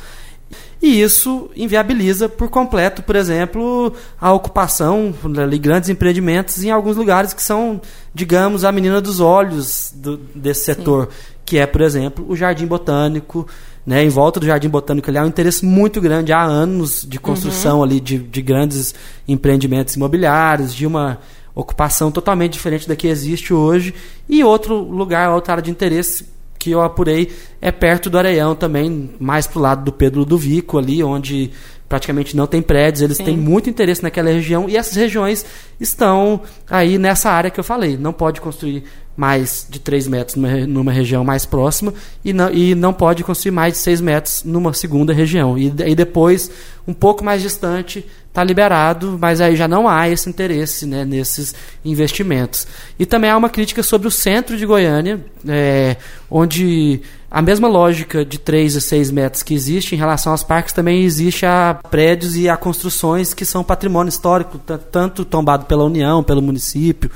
E 0.87 1.01
isso 1.01 1.49
inviabiliza 1.53 2.29
por 2.29 2.47
completo, 2.47 3.03
por 3.03 3.17
exemplo, 3.17 3.91
a 4.21 4.31
ocupação 4.31 5.13
de 5.49 5.57
grandes 5.57 5.89
empreendimentos 5.89 6.63
em 6.63 6.71
alguns 6.71 6.95
lugares 6.95 7.33
que 7.33 7.43
são, 7.43 7.81
digamos, 8.13 8.63
a 8.63 8.71
menina 8.71 9.01
dos 9.01 9.19
olhos 9.19 9.91
do, 9.93 10.15
desse 10.33 10.63
setor, 10.63 11.09
Sim. 11.11 11.33
que 11.45 11.57
é, 11.57 11.67
por 11.67 11.81
exemplo, 11.81 12.25
o 12.29 12.37
Jardim 12.37 12.65
Botânico. 12.65 13.45
Né, 13.85 14.03
em 14.03 14.09
volta 14.09 14.37
do 14.37 14.45
Jardim 14.45 14.67
Botânico 14.67 15.09
ali 15.09 15.17
há 15.17 15.23
um 15.23 15.27
interesse 15.27 15.65
muito 15.65 16.01
grande 16.01 16.33
há 16.33 16.43
anos 16.43 17.05
de 17.07 17.17
construção 17.17 17.77
uhum. 17.77 17.83
ali 17.83 18.01
de, 18.01 18.17
de 18.17 18.41
grandes 18.41 18.93
empreendimentos 19.25 19.95
imobiliários, 19.95 20.75
de 20.75 20.85
uma 20.85 21.19
ocupação 21.55 22.11
totalmente 22.11 22.51
diferente 22.51 22.85
da 22.85 22.97
que 22.97 23.07
existe 23.07 23.53
hoje. 23.53 23.93
E 24.27 24.43
outro 24.43 24.75
lugar, 24.75 25.29
outra 25.31 25.53
área 25.53 25.63
de 25.63 25.71
interesse 25.71 26.25
que 26.57 26.71
eu 26.71 26.81
apurei 26.81 27.31
é 27.61 27.71
perto 27.71 28.09
do 28.09 28.17
Areião 28.17 28.55
também, 28.55 29.11
mais 29.19 29.47
pro 29.47 29.59
lado 29.59 29.83
do 29.83 29.91
Pedro 29.91 30.19
Ludovico 30.19 30.77
ali, 30.77 31.03
onde 31.03 31.51
praticamente 31.87 32.35
não 32.35 32.45
tem 32.45 32.61
prédios, 32.61 33.01
eles 33.01 33.17
Sim. 33.17 33.23
têm 33.23 33.37
muito 33.37 33.69
interesse 33.69 34.03
naquela 34.03 34.29
região 34.29 34.67
e 34.67 34.75
essas 34.75 34.95
regiões 34.95 35.45
estão 35.79 36.41
aí 36.69 36.97
nessa 36.97 37.29
área 37.29 37.49
que 37.49 37.59
eu 37.59 37.63
falei. 37.63 37.97
Não 37.97 38.11
pode 38.11 38.41
construir 38.41 38.83
mais 39.15 39.65
de 39.67 39.79
3 39.79 40.07
metros 40.07 40.35
numa, 40.35 40.67
numa 40.67 40.91
região 40.91 41.23
mais 41.23 41.45
próxima 41.45 41.93
e 42.23 42.33
não, 42.33 42.51
e 42.53 42.75
não 42.75 42.93
pode 42.93 43.23
construir 43.23 43.51
mais 43.51 43.73
de 43.73 43.79
6 43.79 44.01
metros 44.01 44.43
numa 44.43 44.73
segunda 44.73 45.13
região. 45.13 45.57
E, 45.57 45.67
e 45.67 45.95
depois, 45.95 46.51
um 46.87 46.93
pouco 46.93 47.23
mais 47.23 47.41
distante, 47.41 48.05
está 48.37 48.43
liberado, 48.43 49.17
mas 49.19 49.41
aí 49.41 49.55
já 49.55 49.67
não 49.67 49.89
há 49.89 50.07
esse 50.07 50.29
interesse 50.29 50.85
né, 50.85 51.03
nesses 51.03 51.55
investimentos. 51.83 52.67
E 52.99 53.05
também 53.05 53.31
há 53.31 53.35
uma 53.35 53.49
crítica 53.49 53.81
sobre 53.81 54.07
o 54.07 54.11
centro 54.11 54.55
de 54.55 54.63
Goiânia, 54.63 55.25
é, 55.47 55.97
onde 56.29 57.01
a 57.31 57.41
mesma 57.41 57.67
lógica 57.67 58.23
de 58.23 58.37
3 58.37 58.77
a 58.77 58.81
6 58.81 59.09
metros 59.09 59.41
que 59.41 59.55
existe 59.55 59.95
em 59.95 59.97
relação 59.97 60.31
aos 60.31 60.43
parques 60.43 60.71
também 60.71 61.03
existe 61.03 61.47
a 61.47 61.79
prédios 61.89 62.37
e 62.37 62.47
a 62.47 62.55
construções 62.55 63.33
que 63.33 63.43
são 63.43 63.63
patrimônio 63.63 64.09
histórico, 64.09 64.59
tanto 64.91 65.25
tombado 65.25 65.65
pela 65.65 65.83
União, 65.83 66.23
pelo 66.23 66.41
município, 66.41 67.09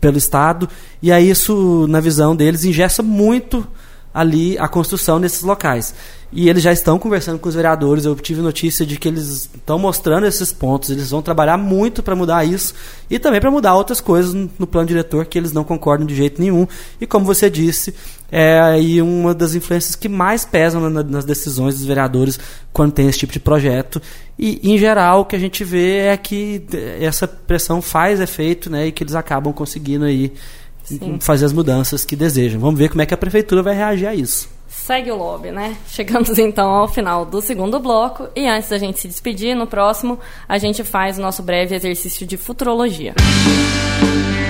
pelo 0.00 0.18
Estado. 0.18 0.68
E 1.00 1.12
aí 1.12 1.30
isso, 1.30 1.86
na 1.88 2.00
visão 2.00 2.34
deles, 2.34 2.64
ingessa 2.64 3.00
muito 3.00 3.64
ali 4.14 4.56
a 4.58 4.68
construção 4.68 5.18
nesses 5.18 5.42
locais. 5.42 5.92
E 6.36 6.48
eles 6.48 6.62
já 6.62 6.72
estão 6.72 6.98
conversando 6.98 7.38
com 7.38 7.48
os 7.48 7.54
vereadores. 7.54 8.04
Eu 8.04 8.14
tive 8.16 8.40
notícia 8.40 8.84
de 8.84 8.98
que 8.98 9.06
eles 9.06 9.48
estão 9.54 9.78
mostrando 9.78 10.26
esses 10.26 10.52
pontos. 10.52 10.90
Eles 10.90 11.10
vão 11.10 11.22
trabalhar 11.22 11.56
muito 11.56 12.02
para 12.02 12.16
mudar 12.16 12.44
isso 12.44 12.74
e 13.08 13.20
também 13.20 13.40
para 13.40 13.50
mudar 13.52 13.74
outras 13.74 14.00
coisas 14.00 14.34
no 14.34 14.66
plano 14.66 14.88
diretor 14.88 15.26
que 15.26 15.38
eles 15.38 15.52
não 15.52 15.62
concordam 15.62 16.06
de 16.06 16.14
jeito 16.14 16.40
nenhum. 16.40 16.66
E 17.00 17.06
como 17.06 17.24
você 17.24 17.48
disse, 17.48 17.94
é 18.32 18.60
aí 18.60 19.00
uma 19.00 19.32
das 19.32 19.54
influências 19.54 19.94
que 19.94 20.08
mais 20.08 20.44
pesam 20.44 20.90
nas 20.90 21.24
decisões 21.24 21.76
dos 21.76 21.84
vereadores 21.84 22.38
quando 22.72 22.92
tem 22.92 23.08
esse 23.08 23.18
tipo 23.18 23.32
de 23.32 23.38
projeto. 23.38 24.02
E, 24.36 24.60
em 24.72 24.76
geral, 24.76 25.20
o 25.20 25.24
que 25.24 25.36
a 25.36 25.38
gente 25.38 25.62
vê 25.62 25.98
é 25.98 26.16
que 26.16 26.66
essa 27.00 27.28
pressão 27.28 27.80
faz 27.80 28.18
efeito 28.18 28.68
né, 28.68 28.88
e 28.88 28.92
que 28.92 29.04
eles 29.04 29.14
acabam 29.14 29.52
conseguindo 29.52 30.04
aí 30.04 30.32
Sim. 30.84 31.18
fazer 31.20 31.46
as 31.46 31.52
mudanças 31.52 32.04
que 32.04 32.14
desejam. 32.14 32.60
Vamos 32.60 32.78
ver 32.78 32.88
como 32.88 33.02
é 33.02 33.06
que 33.06 33.14
a 33.14 33.16
prefeitura 33.16 33.62
vai 33.62 33.74
reagir 33.74 34.06
a 34.06 34.14
isso 34.14 34.48
segue 34.74 35.10
o 35.10 35.16
lobby, 35.16 35.50
né? 35.50 35.76
Chegamos 35.88 36.36
então 36.38 36.68
ao 36.68 36.88
final 36.88 37.24
do 37.24 37.40
segundo 37.40 37.78
bloco 37.78 38.28
e 38.36 38.46
antes 38.46 38.68
da 38.68 38.76
gente 38.76 38.98
se 38.98 39.08
despedir, 39.08 39.54
no 39.54 39.66
próximo 39.66 40.18
a 40.48 40.58
gente 40.58 40.84
faz 40.84 41.16
o 41.16 41.22
nosso 41.22 41.42
breve 41.42 41.74
exercício 41.74 42.26
de 42.26 42.36
futurologia. 42.36 43.14
Música 43.18 44.43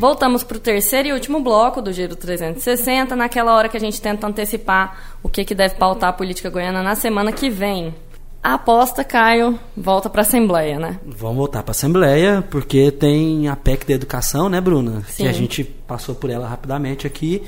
Voltamos 0.00 0.42
para 0.42 0.56
o 0.56 0.60
terceiro 0.60 1.08
e 1.08 1.12
último 1.12 1.40
bloco 1.40 1.82
do 1.82 1.92
Giro 1.92 2.16
360, 2.16 3.14
naquela 3.14 3.54
hora 3.54 3.68
que 3.68 3.76
a 3.76 3.80
gente 3.80 4.00
tenta 4.00 4.26
antecipar 4.26 5.18
o 5.22 5.28
que, 5.28 5.44
que 5.44 5.54
deve 5.54 5.74
pautar 5.74 6.08
a 6.08 6.12
política 6.14 6.48
goiana 6.48 6.82
na 6.82 6.94
semana 6.94 7.30
que 7.30 7.50
vem. 7.50 7.94
A 8.42 8.54
aposta, 8.54 9.04
Caio, 9.04 9.60
volta 9.76 10.08
para 10.08 10.22
a 10.22 10.24
Assembleia, 10.24 10.78
né? 10.78 10.98
Vamos 11.04 11.36
voltar 11.36 11.62
para 11.62 11.72
a 11.72 11.76
Assembleia, 11.76 12.42
porque 12.48 12.90
tem 12.90 13.46
a 13.48 13.54
PEC 13.54 13.86
da 13.88 13.92
educação, 13.92 14.48
né, 14.48 14.58
Bruna? 14.58 15.02
Sim. 15.06 15.24
Que 15.24 15.28
a 15.28 15.32
gente 15.32 15.64
passou 15.64 16.14
por 16.14 16.30
ela 16.30 16.48
rapidamente 16.48 17.06
aqui 17.06 17.42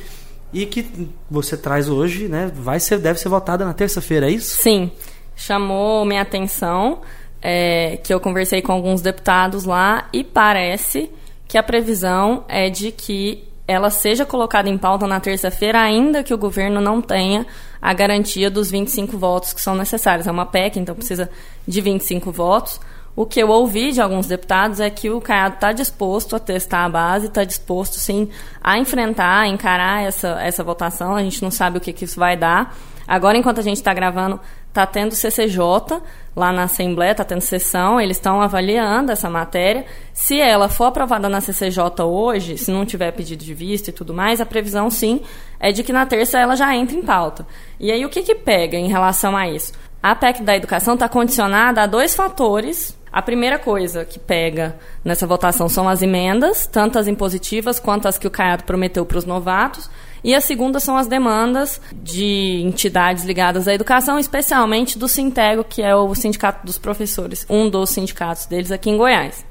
e 0.53 0.67
que 0.67 1.09
você 1.31 1.57
traz 1.57 1.89
hoje, 1.89 2.29
né? 2.29 2.53
Vai 2.55 2.79
ser, 2.81 2.99
deve 2.99 3.19
ser 3.19 3.31
votada 3.31 3.65
na 3.65 3.73
terça-feira, 3.73 4.29
é 4.29 4.31
isso? 4.31 4.59
Sim. 4.59 4.93
Chamou 5.35 6.05
minha 6.05 6.21
atenção 6.21 7.01
é, 7.41 7.97
que 8.05 8.13
eu 8.13 8.21
conversei 8.21 8.61
com 8.61 8.73
alguns 8.73 9.01
deputados 9.01 9.65
lá 9.65 10.07
e 10.13 10.23
parece 10.23 11.09
que 11.53 11.59
a 11.59 11.63
previsão 11.63 12.47
é 12.49 12.71
de 12.71 12.91
que 12.91 13.47
ela 13.69 13.91
seja 13.91 14.25
colocada 14.25 14.71
em 14.71 14.79
pauta 14.79 15.07
na 15.07 15.21
terça-feira, 15.21 15.83
ainda 15.83 16.23
que 16.23 16.33
o 16.33 16.39
governo 16.39 16.81
não 16.81 17.03
tenha 17.03 17.47
a 17.81 17.93
garantia 17.93 18.51
dos 18.51 18.71
25 18.71 19.19
votos 19.19 19.53
que 19.53 19.61
são 19.61 19.75
necessários. 19.75 20.27
É 20.27 20.31
uma 20.31 20.47
PEC, 20.47 20.79
então 20.79 20.95
precisa 20.95 21.29
de 21.69 21.79
25 21.83 22.33
votos. 22.33 22.81
O 23.15 23.27
que 23.27 23.39
eu 23.39 23.51
ouvi 23.51 23.93
de 23.93 24.01
alguns 24.01 24.27
deputados 24.27 24.81
é 24.81 24.89
que 24.89 25.11
o 25.11 25.21
Caiado 25.21 25.57
está 25.57 25.73
disposto 25.73 26.35
a 26.35 26.39
testar 26.39 26.87
a 26.87 26.89
base, 26.89 27.27
está 27.27 27.45
disposto, 27.45 28.01
sim, 28.01 28.31
a 28.59 28.79
enfrentar, 28.79 29.41
a 29.41 29.47
encarar 29.47 30.03
essa, 30.05 30.41
essa 30.41 30.65
votação. 30.65 31.15
A 31.15 31.23
gente 31.23 31.43
não 31.43 31.51
sabe 31.51 31.77
o 31.77 31.81
que, 31.83 31.93
que 31.93 32.07
isso 32.07 32.19
vai 32.19 32.35
dar. 32.35 32.75
Agora, 33.07 33.37
enquanto 33.37 33.59
a 33.59 33.63
gente 33.63 33.77
está 33.77 33.93
gravando, 33.93 34.41
está 34.73 34.87
tendo 34.87 35.15
CCJ 35.15 36.01
lá 36.35 36.51
na 36.51 36.63
Assembleia, 36.63 37.13
está 37.13 37.25
tendo 37.25 37.43
sessão, 37.43 38.01
eles 38.01 38.17
estão 38.17 38.41
avaliando 38.41 39.13
essa 39.13 39.29
matéria. 39.29 39.85
Se 40.15 40.41
ela 40.41 40.69
for 40.69 40.87
aprovada 40.87 41.29
na 41.29 41.43
CCJ 41.43 42.03
hoje, 42.03 42.57
se 42.57 42.71
não 42.71 42.87
tiver 42.87 43.13
pedido 43.13 43.45
de 43.45 43.53
vista 43.53 43.91
e 43.91 43.93
tudo 43.93 44.15
mais, 44.15 44.41
a 44.41 44.47
previsão 44.47 44.91
sim 44.91 45.21
é 45.61 45.71
de 45.73 45.85
que 45.85 45.93
na 45.93 46.07
terça 46.07 46.39
ela 46.39 46.57
já 46.57 46.75
entre 46.75 46.97
em 46.97 47.03
pauta. 47.03 47.47
E 47.79 47.93
aí 47.93 48.05
o 48.05 48.09
que, 48.09 48.23
que 48.23 48.35
pega 48.35 48.79
em 48.79 48.89
relação 48.89 49.37
a 49.37 49.47
isso? 49.47 49.73
A 50.03 50.15
PEC 50.15 50.43
da 50.43 50.57
educação 50.57 50.95
está 50.95 51.09
condicionada 51.09 51.83
a 51.83 51.87
dois 51.87 52.15
fatores. 52.15 52.97
A 53.13 53.21
primeira 53.21 53.59
coisa 53.59 54.07
que 54.07 54.19
pega 54.19 54.75
nessa 55.05 55.27
votação 55.27 55.69
são 55.69 55.87
as 55.87 56.01
emendas, 56.01 56.67
tanto 56.67 56.99
as 56.99 57.07
impositivas 57.07 57.79
quanto 57.79 58.09
as 58.09 58.17
que 58.17 58.27
o 58.27 58.31
Caiado 58.31 58.65
prometeu 58.65 59.05
para 59.05 59.19
os 59.19 59.27
novatos. 59.27 59.91
E 60.25 60.35
a 60.35 60.41
segunda 60.41 60.81
são 60.81 60.97
as 60.97 61.07
demandas 61.07 61.79
de 61.93 62.63
entidades 62.65 63.25
ligadas 63.25 63.69
à 63.69 63.75
educação, 63.75 64.19
especialmente 64.19 64.99
do 64.99 65.09
Sintego, 65.09 65.63
que 65.63 65.83
é 65.83 65.95
o 65.95 66.15
Sindicato 66.15 66.65
dos 66.65 66.79
Professores, 66.79 67.45
um 67.51 67.69
dos 67.69 67.91
sindicatos 67.91 68.47
deles 68.47 68.71
aqui 68.71 68.89
em 68.89 68.97
Goiás. 68.97 69.45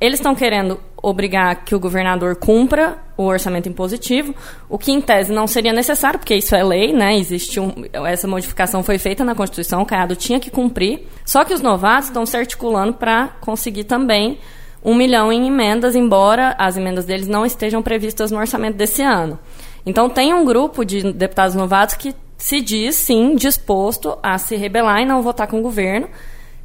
Eles 0.00 0.20
estão 0.20 0.34
querendo 0.34 0.78
obrigar 1.02 1.64
que 1.64 1.74
o 1.74 1.80
governador 1.80 2.36
cumpra 2.36 2.98
o 3.16 3.24
orçamento 3.24 3.68
impositivo, 3.68 4.34
o 4.68 4.78
que 4.78 4.92
em 4.92 5.00
tese 5.00 5.32
não 5.32 5.46
seria 5.46 5.72
necessário, 5.72 6.18
porque 6.18 6.36
isso 6.36 6.54
é 6.54 6.62
lei, 6.62 6.92
né? 6.92 7.16
Existe 7.16 7.58
um, 7.58 7.72
essa 7.92 8.28
modificação 8.28 8.82
foi 8.82 8.98
feita 8.98 9.24
na 9.24 9.34
Constituição, 9.34 9.82
o 9.82 9.86
Caiado 9.86 10.14
tinha 10.14 10.38
que 10.38 10.50
cumprir. 10.50 11.06
Só 11.24 11.44
que 11.44 11.52
os 11.52 11.60
novatos 11.60 12.08
estão 12.08 12.24
se 12.24 12.36
articulando 12.36 12.94
para 12.94 13.28
conseguir 13.40 13.84
também 13.84 14.38
um 14.84 14.94
milhão 14.94 15.32
em 15.32 15.48
emendas, 15.48 15.96
embora 15.96 16.54
as 16.58 16.76
emendas 16.76 17.04
deles 17.04 17.26
não 17.26 17.44
estejam 17.44 17.82
previstas 17.82 18.30
no 18.30 18.38
orçamento 18.38 18.76
desse 18.76 19.02
ano. 19.02 19.38
Então 19.84 20.08
tem 20.08 20.32
um 20.32 20.44
grupo 20.44 20.84
de 20.84 21.12
deputados 21.12 21.56
novatos 21.56 21.96
que 21.96 22.14
se 22.36 22.60
diz 22.60 22.94
sim 22.94 23.34
disposto 23.34 24.16
a 24.22 24.38
se 24.38 24.54
rebelar 24.54 25.02
e 25.02 25.04
não 25.04 25.22
votar 25.22 25.48
com 25.48 25.58
o 25.58 25.62
governo 25.62 26.08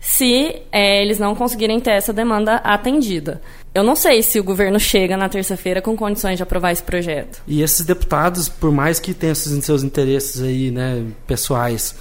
se 0.03 0.61
é, 0.69 1.01
eles 1.01 1.17
não 1.17 1.33
conseguirem 1.33 1.79
ter 1.79 1.91
essa 1.91 2.11
demanda 2.11 2.55
atendida. 2.55 3.41
Eu 3.73 3.85
não 3.85 3.95
sei 3.95 4.21
se 4.21 4.37
o 4.37 4.43
governo 4.43 4.77
chega 4.77 5.15
na 5.15 5.29
terça-feira 5.29 5.81
com 5.81 5.95
condições 5.95 6.35
de 6.35 6.43
aprovar 6.43 6.73
esse 6.73 6.83
projeto. 6.83 7.41
E 7.47 7.61
esses 7.61 7.85
deputados, 7.85 8.49
por 8.49 8.69
mais 8.69 8.99
que 8.99 9.13
tenham 9.13 9.33
seus 9.33 9.81
interesses 9.81 10.41
aí, 10.41 10.69
né, 10.71 11.05
pessoais 11.25 11.95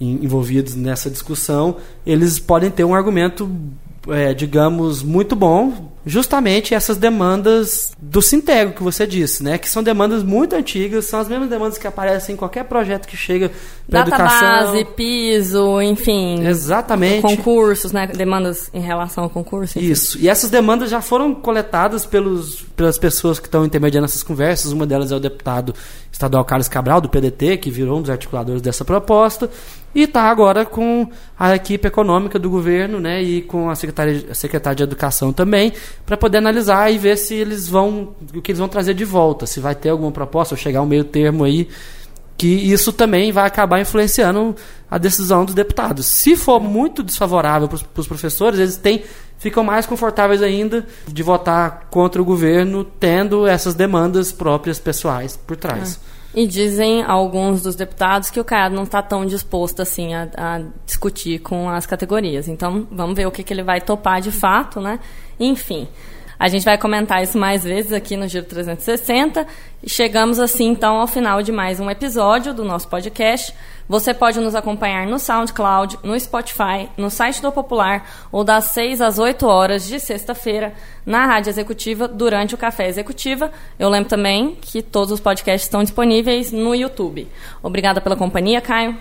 envolvidos 0.00 0.76
nessa 0.76 1.10
discussão, 1.10 1.78
eles 2.06 2.38
podem 2.38 2.70
ter 2.70 2.84
um 2.84 2.94
argumento, 2.94 3.50
é, 4.08 4.32
digamos, 4.32 5.02
muito 5.02 5.34
bom 5.34 5.88
justamente 6.08 6.74
essas 6.74 6.96
demandas 6.96 7.92
do 8.00 8.22
Sintego 8.22 8.72
que 8.72 8.82
você 8.82 9.06
disse, 9.06 9.42
né? 9.42 9.58
Que 9.58 9.68
são 9.68 9.82
demandas 9.82 10.22
muito 10.22 10.56
antigas, 10.56 11.04
são 11.04 11.20
as 11.20 11.28
mesmas 11.28 11.50
demandas 11.50 11.76
que 11.76 11.86
aparecem 11.86 12.34
em 12.34 12.36
qualquer 12.36 12.64
projeto 12.64 13.06
que 13.06 13.16
chega 13.16 13.50
para 13.88 14.00
educação. 14.00 14.48
base, 14.48 14.84
piso, 14.96 15.82
enfim. 15.82 16.46
Exatamente. 16.46 17.22
Concursos, 17.22 17.92
né? 17.92 18.06
Demandas 18.06 18.70
em 18.72 18.80
relação 18.80 19.24
ao 19.24 19.30
concurso. 19.30 19.78
Enfim. 19.78 19.90
Isso. 19.90 20.18
E 20.18 20.28
essas 20.28 20.50
demandas 20.50 20.88
já 20.88 21.02
foram 21.02 21.34
coletadas 21.34 22.06
pelos, 22.06 22.62
pelas 22.74 22.96
pessoas 22.96 23.38
que 23.38 23.46
estão 23.46 23.64
intermediando 23.64 24.06
essas 24.06 24.22
conversas. 24.22 24.72
Uma 24.72 24.86
delas 24.86 25.12
é 25.12 25.16
o 25.16 25.20
deputado 25.20 25.74
estadual 26.10 26.44
Carlos 26.44 26.68
Cabral, 26.68 27.00
do 27.00 27.08
PDT, 27.08 27.58
que 27.58 27.70
virou 27.70 27.98
um 27.98 28.02
dos 28.02 28.10
articuladores 28.10 28.62
dessa 28.62 28.84
proposta 28.84 29.50
e 29.94 30.02
está 30.02 30.22
agora 30.22 30.64
com 30.64 31.08
a 31.38 31.54
equipe 31.54 31.88
econômica 31.88 32.38
do 32.38 32.50
governo 32.50 33.00
né, 33.00 33.22
e 33.22 33.42
com 33.42 33.70
a 33.70 33.74
secretária, 33.74 34.26
a 34.30 34.34
secretária 34.34 34.76
de 34.76 34.82
Educação 34.82 35.32
também, 35.32 35.72
para 36.04 36.16
poder 36.16 36.38
analisar 36.38 36.92
e 36.92 36.98
ver 36.98 37.16
se 37.16 37.34
eles 37.34 37.68
vão, 37.68 38.14
o 38.34 38.42
que 38.42 38.52
eles 38.52 38.58
vão 38.58 38.68
trazer 38.68 38.94
de 38.94 39.04
volta, 39.04 39.46
se 39.46 39.60
vai 39.60 39.74
ter 39.74 39.90
alguma 39.90 40.12
proposta 40.12 40.54
ou 40.54 40.58
chegar 40.58 40.82
um 40.82 40.86
meio 40.86 41.04
termo 41.04 41.44
aí, 41.44 41.68
que 42.38 42.46
isso 42.46 42.92
também 42.92 43.32
vai 43.32 43.44
acabar 43.44 43.80
influenciando 43.80 44.54
a 44.88 44.96
decisão 44.96 45.44
dos 45.44 45.56
deputados. 45.56 46.06
Se 46.06 46.36
for 46.36 46.60
muito 46.60 47.02
desfavorável 47.02 47.68
para 47.68 48.00
os 48.00 48.06
professores, 48.06 48.60
eles 48.60 48.76
têm, 48.76 49.02
ficam 49.38 49.64
mais 49.64 49.86
confortáveis 49.86 50.40
ainda 50.40 50.86
de 51.08 51.22
votar 51.22 51.88
contra 51.90 52.22
o 52.22 52.24
governo, 52.24 52.84
tendo 52.84 53.44
essas 53.44 53.74
demandas 53.74 54.30
próprias 54.30 54.78
pessoais 54.78 55.36
por 55.36 55.56
trás. 55.56 55.98
É. 56.14 56.18
E 56.40 56.46
dizem 56.46 57.02
alguns 57.02 57.62
dos 57.62 57.74
deputados 57.74 58.30
que 58.30 58.38
o 58.38 58.44
Caiado 58.44 58.74
não 58.74 58.84
está 58.84 59.02
tão 59.02 59.26
disposto 59.26 59.82
assim 59.82 60.14
a, 60.14 60.28
a, 60.36 60.60
discutir 60.86 61.40
com 61.40 61.68
as 61.68 61.86
categorias. 61.86 62.46
Então, 62.46 62.86
vamos 62.92 63.16
ver 63.16 63.26
o 63.26 63.32
que, 63.32 63.42
que 63.42 63.52
ele 63.52 63.64
vai 63.64 63.80
topar 63.80 64.20
de 64.20 64.30
fato, 64.30 64.80
né? 64.80 65.00
Enfim, 65.40 65.88
a 66.38 66.48
gente 66.48 66.64
vai 66.64 66.78
comentar 66.78 67.22
isso 67.22 67.36
mais 67.36 67.64
vezes 67.64 67.92
aqui 67.92 68.16
no 68.16 68.28
Giro 68.28 68.46
360. 68.46 69.46
E 69.82 69.90
chegamos 69.90 70.38
assim, 70.38 70.66
então, 70.66 70.96
ao 70.96 71.06
final 71.06 71.42
de 71.42 71.50
mais 71.50 71.80
um 71.80 71.90
episódio 71.90 72.54
do 72.54 72.64
nosso 72.64 72.86
podcast. 72.88 73.52
Você 73.88 74.14
pode 74.14 74.38
nos 74.38 74.54
acompanhar 74.54 75.06
no 75.06 75.18
SoundCloud, 75.18 75.98
no 76.02 76.18
Spotify, 76.18 76.88
no 76.96 77.10
site 77.10 77.40
do 77.40 77.50
Popular 77.50 78.06
ou 78.30 78.44
das 78.44 78.64
6 78.66 79.00
às 79.00 79.18
8 79.18 79.46
horas 79.46 79.88
de 79.88 79.98
sexta-feira 79.98 80.74
na 81.04 81.26
Rádio 81.26 81.50
Executiva 81.50 82.06
durante 82.06 82.54
o 82.54 82.58
Café 82.58 82.86
Executiva. 82.86 83.50
Eu 83.78 83.88
lembro 83.88 84.08
também 84.08 84.56
que 84.60 84.82
todos 84.82 85.10
os 85.10 85.20
podcasts 85.20 85.66
estão 85.66 85.82
disponíveis 85.82 86.52
no 86.52 86.74
YouTube. 86.74 87.26
Obrigada 87.62 88.00
pela 88.00 88.14
companhia, 88.14 88.60
Caio. 88.60 88.96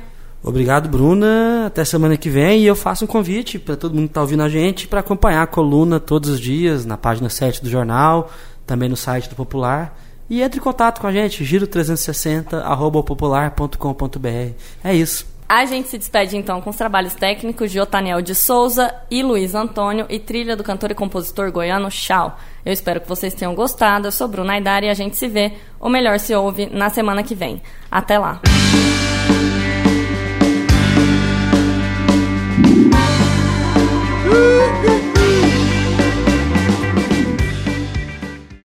Obrigado, 0.48 0.88
Bruna. 0.88 1.66
Até 1.68 1.84
semana 1.84 2.16
que 2.16 2.30
vem. 2.30 2.62
E 2.62 2.66
eu 2.66 2.76
faço 2.76 3.04
um 3.04 3.08
convite 3.08 3.60
para 3.60 3.76
todo 3.76 3.94
mundo 3.94 4.06
que 4.06 4.12
está 4.12 4.22
ouvindo 4.22 4.44
a 4.44 4.50
gente 4.50 4.88
para 4.88 5.02
acompanhar 5.02 5.44
a 5.44 5.48
coluna 5.48 6.00
todos 6.00 6.30
os 6.30 6.40
dias 6.40 6.86
na 6.86 6.96
página 6.98 7.28
7 7.30 7.62
do 7.62 7.70
jornal, 7.70 8.32
também 8.66 8.88
no 8.88 8.96
site 8.96 9.28
do 9.28 9.36
Popular. 9.36 10.00
E 10.30 10.42
entre 10.42 10.60
em 10.60 10.64
contato 10.64 11.02
com 11.02 11.08
a 11.08 11.12
gente, 11.12 11.44
giro360 11.44 13.04
popular.com.br. 13.04 14.54
É 14.84 14.96
isso. 14.96 15.28
A 15.50 15.66
gente 15.66 15.90
se 15.90 15.98
despede 15.98 16.36
então 16.36 16.62
com 16.62 16.70
os 16.70 16.76
trabalhos 16.76 17.14
técnicos 17.14 17.72
de 17.72 17.80
Otaniel 17.80 18.22
de 18.22 18.36
Souza 18.36 18.94
e 19.12 19.24
Luiz 19.24 19.54
Antônio 19.56 20.06
e 20.10 20.20
trilha 20.20 20.56
do 20.56 20.64
cantor 20.64 20.92
e 20.92 20.96
compositor 20.96 21.52
goiano 21.52 21.92
Chau. 21.92 22.38
Eu 22.66 22.72
espero 22.72 23.02
que 23.02 23.08
vocês 23.08 23.34
tenham 23.34 23.56
gostado. 23.56 24.08
Eu 24.08 24.12
sou 24.12 24.28
Bruna 24.28 24.54
Aidar 24.54 24.84
e 24.84 24.90
a 24.90 24.94
gente 24.94 25.18
se 25.18 25.28
vê, 25.28 25.54
ou 25.80 25.90
melhor, 25.90 26.20
se 26.20 26.34
ouve, 26.34 26.68
na 26.70 26.90
semana 26.90 27.24
que 27.24 27.36
vem. 27.36 27.62
Até 27.92 28.18
lá! 28.18 28.42